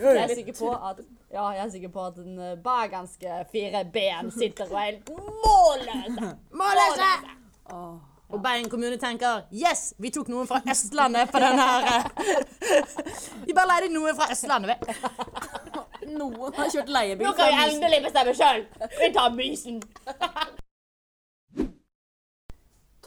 Jeg 0.00 0.22
er 0.24 0.34
sikker 0.34 0.56
på 0.58 0.70
at 0.74 1.00
Ja, 1.30 1.44
jeg 1.54 1.64
er 1.64 1.70
sikker 1.70 1.88
på 1.94 2.04
at 2.10 2.16
den 2.18 2.38
eh, 2.42 2.56
bergenske 2.64 3.40
fire 3.52 3.84
ben 3.94 4.30
sitter 4.34 4.66
og 4.70 4.78
er 4.80 4.84
helt 4.90 5.10
målløse. 5.14 6.30
Målløse! 6.62 7.10
Og 8.30 8.38
Bergen 8.42 8.68
kommune 8.70 8.96
tenker 9.02 9.40
Yes, 9.50 9.94
vi 9.98 10.10
tok 10.14 10.28
noen 10.30 10.46
fra 10.46 10.60
Østlandet 10.70 11.30
på 11.32 11.38
den 11.42 11.58
her. 11.58 12.04
Vi 13.46 13.54
bare 13.56 13.66
leide 13.72 13.88
noen 13.94 14.14
fra 14.14 14.28
Østlandet. 14.30 14.70
vi. 14.78 16.10
Noen 16.14 16.54
har 16.54 16.70
kjørt 16.70 16.88
leiebil. 16.94 17.26
Nå 17.26 17.32
kan 17.38 17.50
vi 17.50 17.64
endelig 17.64 17.98
bestemme 18.06 18.32
sjøl. 18.38 18.62
Vi 19.00 19.08
tar 19.14 19.34
mysen. 19.34 19.80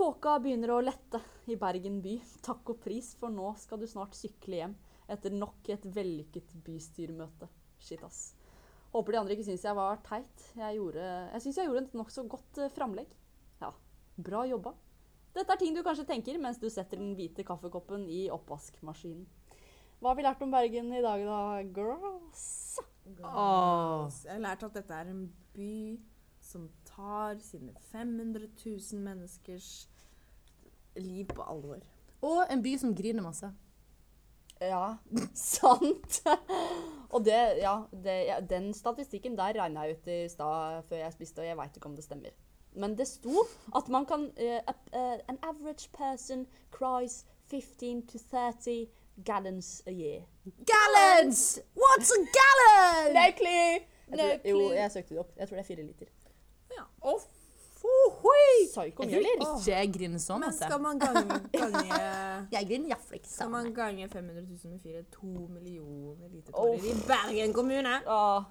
Tåka 0.03 0.33
begynner 0.43 0.67
å 0.73 0.81
lette 0.83 1.21
i 1.47 1.55
Bergen 1.55 2.01
by. 2.03 2.17
Takk 2.43 2.73
og 2.73 2.79
pris, 2.83 3.13
for 3.15 3.31
nå 3.31 3.53
skal 3.55 3.79
du 3.79 3.85
snart 3.87 4.17
sykle 4.19 4.57
hjem 4.57 4.73
etter 5.13 5.31
nok 5.31 5.69
et 5.71 5.85
vellykket 5.95 6.49
bystyremøte. 6.65 7.47
Shit, 7.79 8.03
ass. 8.03 8.33
Håper 8.91 9.15
de 9.15 9.21
andre 9.21 9.37
ikke 9.37 9.45
syns 9.47 9.63
jeg 9.63 9.77
var 9.77 10.01
teit. 10.03 10.43
Jeg, 10.59 10.75
gjorde, 10.75 11.05
jeg 11.05 11.45
syns 11.45 11.59
jeg 11.61 11.69
gjorde 11.69 11.83
et 11.85 11.95
nokså 11.95 12.25
godt 12.33 12.59
uh, 12.59 12.67
framlegg. 12.75 13.13
Ja, 13.61 13.69
bra 14.27 14.43
jobba. 14.49 14.73
Dette 15.37 15.55
er 15.55 15.61
ting 15.63 15.71
du 15.77 15.79
kanskje 15.87 16.09
tenker 16.11 16.41
mens 16.43 16.59
du 16.59 16.67
setter 16.67 16.99
den 16.99 17.15
hvite 17.15 17.47
kaffekoppen 17.47 18.03
i 18.11 18.25
oppvaskmaskinen. 18.35 19.23
Hva 20.01 20.11
har 20.11 20.19
vi 20.19 20.27
lært 20.27 20.43
om 20.43 20.51
Bergen 20.51 20.91
i 20.91 21.05
dag, 21.05 21.23
da, 21.29 21.39
girls? 21.79 22.43
Åh. 23.23 24.11
Jeg 24.19 24.35
har 24.35 24.45
lært 24.49 24.67
at 24.67 24.81
dette 24.81 24.99
er 24.99 25.15
en 25.15 25.29
by 25.55 25.71
som 26.43 26.67
tar 26.91 27.39
sine 27.39 27.71
500 27.93 28.51
000 28.65 28.99
menneskers 28.99 29.71
liv 30.95 31.25
på 31.29 31.41
alvor. 31.41 31.81
Og 32.23 32.45
en 32.51 32.63
by 32.63 32.77
som 32.79 32.95
griner 32.95 33.23
masse. 33.25 33.49
Ja, 34.61 34.95
sant. 35.33 36.21
og 37.09 37.25
det, 37.25 37.39
ja, 37.59 37.75
det, 37.91 38.17
ja, 38.29 38.39
den 38.39 38.71
statistikken 38.73 39.37
der 39.37 39.57
regna 39.59 39.87
jeg 39.87 39.97
ut 39.97 40.07
i 40.07 40.19
stad 40.31 40.83
før 40.89 41.03
jeg 41.03 41.13
spiste, 41.13 41.43
og 41.43 41.47
jeg 41.49 41.59
veit 41.59 41.77
ikke 41.77 41.91
om 41.91 41.95
det 41.97 42.05
stemmer. 42.05 42.35
Men 42.75 42.97
det 42.97 43.07
sto 43.07 43.43
at 43.75 43.89
man 43.93 44.05
kan 44.09 44.31
uh, 44.33 44.73
eh, 44.97 45.19
An 45.29 45.37
average 45.43 45.89
person 45.93 46.47
cries 46.71 47.25
15 47.51 48.07
to 48.07 48.17
30 48.17 48.87
gallons 49.25 49.83
a 49.85 49.91
year. 49.91 50.21
Gallons! 50.65 51.59
What's 51.75 52.09
a 52.09 52.19
gallon? 52.39 53.13
Nøkli! 53.13 53.87
Jeg 54.17 54.41
jo, 54.45 54.71
jeg 54.71 54.91
søkte 54.91 55.13
det 55.13 55.19
opp. 55.19 55.33
Jeg 55.37 55.47
tror 55.47 55.55
det 55.55 55.63
er 55.63 55.67
fire 55.67 55.83
liter. 55.83 56.05
Psyko, 58.73 59.03
Jeg 59.03 59.11
vil 59.19 59.27
eller? 59.33 59.53
ikke 59.59 59.83
grine 59.97 60.19
sånn, 60.21 60.39
Men 60.43 60.49
altså. 60.49 60.67
skal 60.69 60.81
man 60.81 60.99
gange, 61.01 61.37
gange 61.53 61.99
Jeg 62.55 62.67
griner 62.69 62.93
iallfall 62.93 63.19
ikke 63.19 63.29
Skal 63.29 63.45
sånn. 63.45 63.53
man 63.55 63.69
gange 63.77 64.07
500 64.09 64.41
000 64.49 64.73
med 64.73 64.81
fire, 64.81 65.03
to 65.13 65.31
millioner 65.53 66.29
liter 66.33 66.55
tårer 66.55 66.89
i 66.89 66.93
Bergen 67.07 67.53
kommune? 67.55 67.95
Oh. 68.07 68.43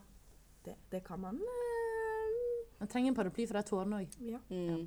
Det, 0.62 0.76
det 0.92 1.02
kan 1.04 1.18
man 1.20 1.40
eh, 1.42 2.40
Man 2.78 2.90
trenger 2.90 3.12
en 3.12 3.18
paraply 3.18 3.46
for 3.50 3.58
de 3.58 3.62
tårene 3.66 4.02
òg. 4.04 4.18
Mm. 4.50 4.84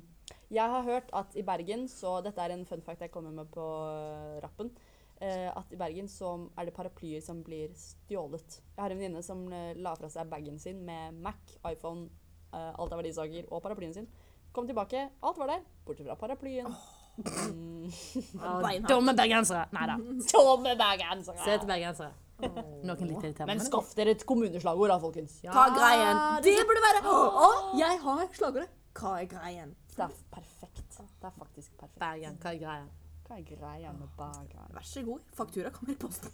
Jeg 0.50 0.72
har 0.72 0.82
hørt 0.86 1.10
at 1.16 1.34
i 1.38 1.42
Bergen, 1.46 1.86
så 1.90 2.18
dette 2.24 2.42
er 2.42 2.54
en 2.54 2.64
fun 2.68 2.82
fact 2.84 3.02
jeg 3.04 3.10
kommer 3.14 3.32
med 3.34 3.48
på 3.52 3.64
øh, 3.64 4.36
rappen, 4.44 4.70
eh, 5.20 5.48
at 5.50 5.72
i 5.72 5.78
Bergen 5.80 6.08
så 6.12 6.34
er 6.58 6.68
det 6.68 6.74
paraplyer 6.76 7.22
som 7.24 7.42
blir 7.46 7.72
stjålet. 7.76 8.60
Jeg 8.76 8.82
har 8.82 8.92
en 8.94 9.00
venninne 9.00 9.22
som 9.24 9.46
eh, 9.52 9.72
la 9.80 9.94
fra 9.98 10.10
seg 10.12 10.28
bagen 10.32 10.58
sin 10.62 10.82
med 10.86 11.18
Mac, 11.24 11.56
iPhone, 11.70 12.08
eh, 12.52 12.72
alt 12.76 12.92
av 12.92 13.00
verdisaker 13.00 13.48
og 13.50 13.62
paraplyen 13.64 13.94
sin. 13.96 14.08
Kom 14.56 14.64
tilbake, 14.64 15.02
alt 15.20 15.36
var 15.36 15.50
der, 15.52 15.64
bortsett 15.84 16.06
fra 16.08 16.14
paraplyen. 16.16 16.70
Mm. 17.16 17.90
Dumme 18.88 19.12
bergensere! 19.16 19.66
Nei 19.76 19.86
da. 19.90 19.96
Dumme 20.32 20.72
bergensere! 20.80 21.36
Søte 21.44 21.68
bergensere. 21.68 22.14
Noen 22.40 23.02
litt 23.08 23.20
irriterende. 23.20 23.46
Men 23.50 23.60
skaff 23.64 23.92
dere 23.98 24.14
et 24.16 24.24
kommuneslagord 24.28 24.92
da, 24.92 24.96
folkens. 25.00 25.38
Ja, 25.44 25.52
er 25.52 25.74
greien? 25.76 26.20
det- 26.44 26.56
burde 26.68 26.84
være 26.84 27.02
Å, 27.04 27.50
jeg 27.80 28.00
har 28.06 28.24
slagordet. 28.32 28.72
Hva 28.96 29.12
er 29.20 29.28
greien? 29.28 29.74
Det 29.92 30.04
er 30.06 30.16
perfekt. 30.32 30.96
Det 30.96 31.28
er 31.28 31.36
faktisk 31.36 31.76
perfekt. 31.76 32.00
Bergen, 32.00 32.38
hva 32.40 32.54
er 32.54 32.58
greia? 32.64 32.88
Hva 33.28 33.36
er 33.36 33.44
greia 33.52 33.92
med 33.92 34.08
Bergen? 34.16 34.72
Vær 34.72 34.88
så 34.88 35.04
god. 35.04 35.20
Faktura 35.36 35.70
kommer 35.70 35.92
i 35.92 36.00
posten. 36.00 36.32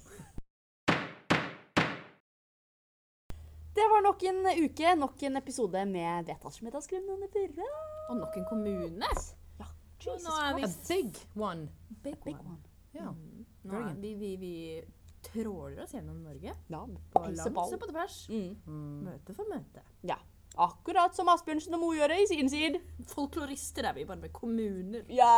Det 3.75 3.85
var 3.89 4.03
nok 4.05 4.23
en 4.29 4.41
uke, 4.65 4.95
nok 5.01 5.23
en 5.29 5.37
episode 5.41 5.85
med 5.89 6.27
Vedtaksmiddagsskrim 6.29 7.07
nummer 7.09 7.31
fire. 7.33 7.69
Og 8.11 8.19
nok 8.21 8.35
en 8.37 8.45
kommune. 8.51 9.13
Ja, 9.61 9.69
Jesus 10.03 10.27
nå 10.27 10.35
er 10.43 10.59
vi 10.59 10.67
A 10.67 10.73
big 10.89 11.23
one. 11.41 11.69
big 12.03 12.19
Big 12.25 12.37
one. 12.37 12.49
one. 12.57 12.59
Ja. 12.93 13.13
Nå 13.65 13.79
er 13.81 13.95
vi, 14.03 14.13
vi, 14.21 14.33
vi 14.37 14.53
tråler 15.25 15.85
oss 15.85 15.95
gjennom 15.95 16.19
Norge. 16.25 16.53
Ja, 16.69 16.83
På 17.15 17.25
langs 17.31 17.79
på 17.81 17.89
tvers. 17.93 18.19
Mm. 18.29 19.01
Møte 19.07 19.37
for 19.39 19.49
møte. 19.49 19.85
Ja. 20.05 20.19
Akkurat 20.61 21.17
som 21.17 21.31
Asbjørnsen 21.33 21.73
og 21.73 21.81
Moe 21.81 21.97
gjør 21.97 22.13
det 22.13 22.19
i 22.27 22.29
sin 22.35 22.51
side. 22.53 22.83
Folklorister 23.15 23.89
er 23.89 23.97
vi, 23.97 24.05
bare 24.05 24.21
med 24.21 24.35
kommuner. 24.37 25.07
Ja. 25.09 25.33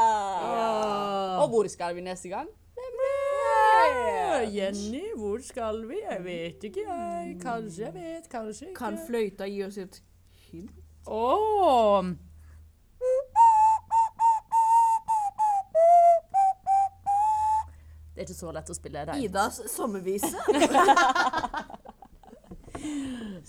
Og 1.45 1.53
hvor 1.53 1.69
skal 1.71 1.95
vi 1.95 2.03
neste 2.03 2.33
gang? 2.33 2.51
Det 2.75 2.89
blir 2.97 3.34
Jenny, 4.55 5.03
hvor 5.17 5.39
skal 5.43 5.89
vi? 5.89 5.97
Jeg 6.11 6.25
vet 6.25 6.65
ikke, 6.65 6.81
jeg. 6.89 7.37
Kanskje 7.43 7.85
jeg 7.85 7.95
vet, 7.95 8.29
kanskje 8.31 8.67
ikke. 8.69 8.79
Kan 8.79 8.99
fløyta 9.07 9.49
gi 9.49 9.63
oss 9.65 9.79
et 9.79 10.03
hint? 10.51 10.71
Åh! 11.07 12.05
Det 18.15 18.21
er 18.21 18.27
ikke 18.29 18.37
så 18.39 18.53
lett 18.55 18.71
å 18.71 18.75
spille 18.77 19.07
det. 19.09 19.17
Idas 19.27 19.57
sommervise. 19.73 20.31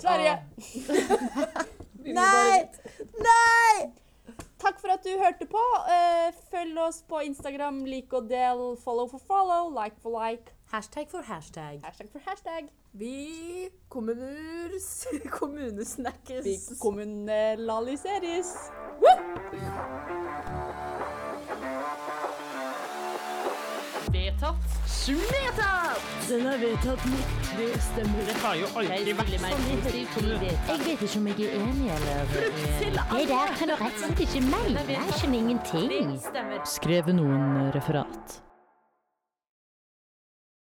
Sverige. 0.02 0.36
Nei! 2.06 2.58
Nei! 3.28 3.55
For 4.95 4.99
at 4.99 5.03
du 5.03 5.23
hørte 5.23 5.45
på. 5.51 5.62
Eh, 5.91 6.34
følg 6.51 6.77
oss 6.79 7.01
på 7.10 7.19
Instagram. 7.19 7.81
Lik 7.86 8.13
og 8.13 8.29
del. 8.29 8.77
Follow 8.84 9.08
for 9.12 9.19
follow. 9.27 9.67
Like 9.84 9.95
for 10.01 10.10
like. 10.15 10.53
Hashtag 10.71 11.10
for 11.12 11.21
hashtag. 11.21 11.81
Hashtag 11.84 12.08
for 12.12 12.19
hashtag. 12.25 12.69
Vi 12.93 13.67
kommuners 13.89 15.08
kommunesnakkes. 15.39 16.45
Vi 16.45 16.55
kommunaliseres. 16.79 18.55
Vedtatt. 24.12 24.55
Den 26.30 26.46
er 26.50 26.58
vedtatt 26.58 27.04
mitt. 27.06 27.34
Det 27.58 27.82
stemmer. 27.82 28.24
Det 28.26 28.36
har 28.42 28.56
jo 28.58 28.70
aldri 28.80 29.14
vært 29.18 29.36
sånn. 29.44 29.68
Jeg 29.74 30.80
vet 30.86 31.04
ikke 31.06 31.20
om 31.20 31.28
jeg 31.30 31.46
er 31.46 31.60
enig 31.60 31.92
eller 31.98 32.32
Det 32.32 33.28
der 33.30 33.54
kan 33.60 33.70
du 33.70 33.76
rett 33.76 33.86
og 33.86 34.02
slett 34.02 34.24
ikke 34.26 34.42
mene. 34.48 34.88
Jeg 34.96 35.20
skjønner 35.20 35.38
ingenting. 35.44 36.18
Skrevet 36.78 37.16
noen 37.20 37.70
referat. 37.78 38.42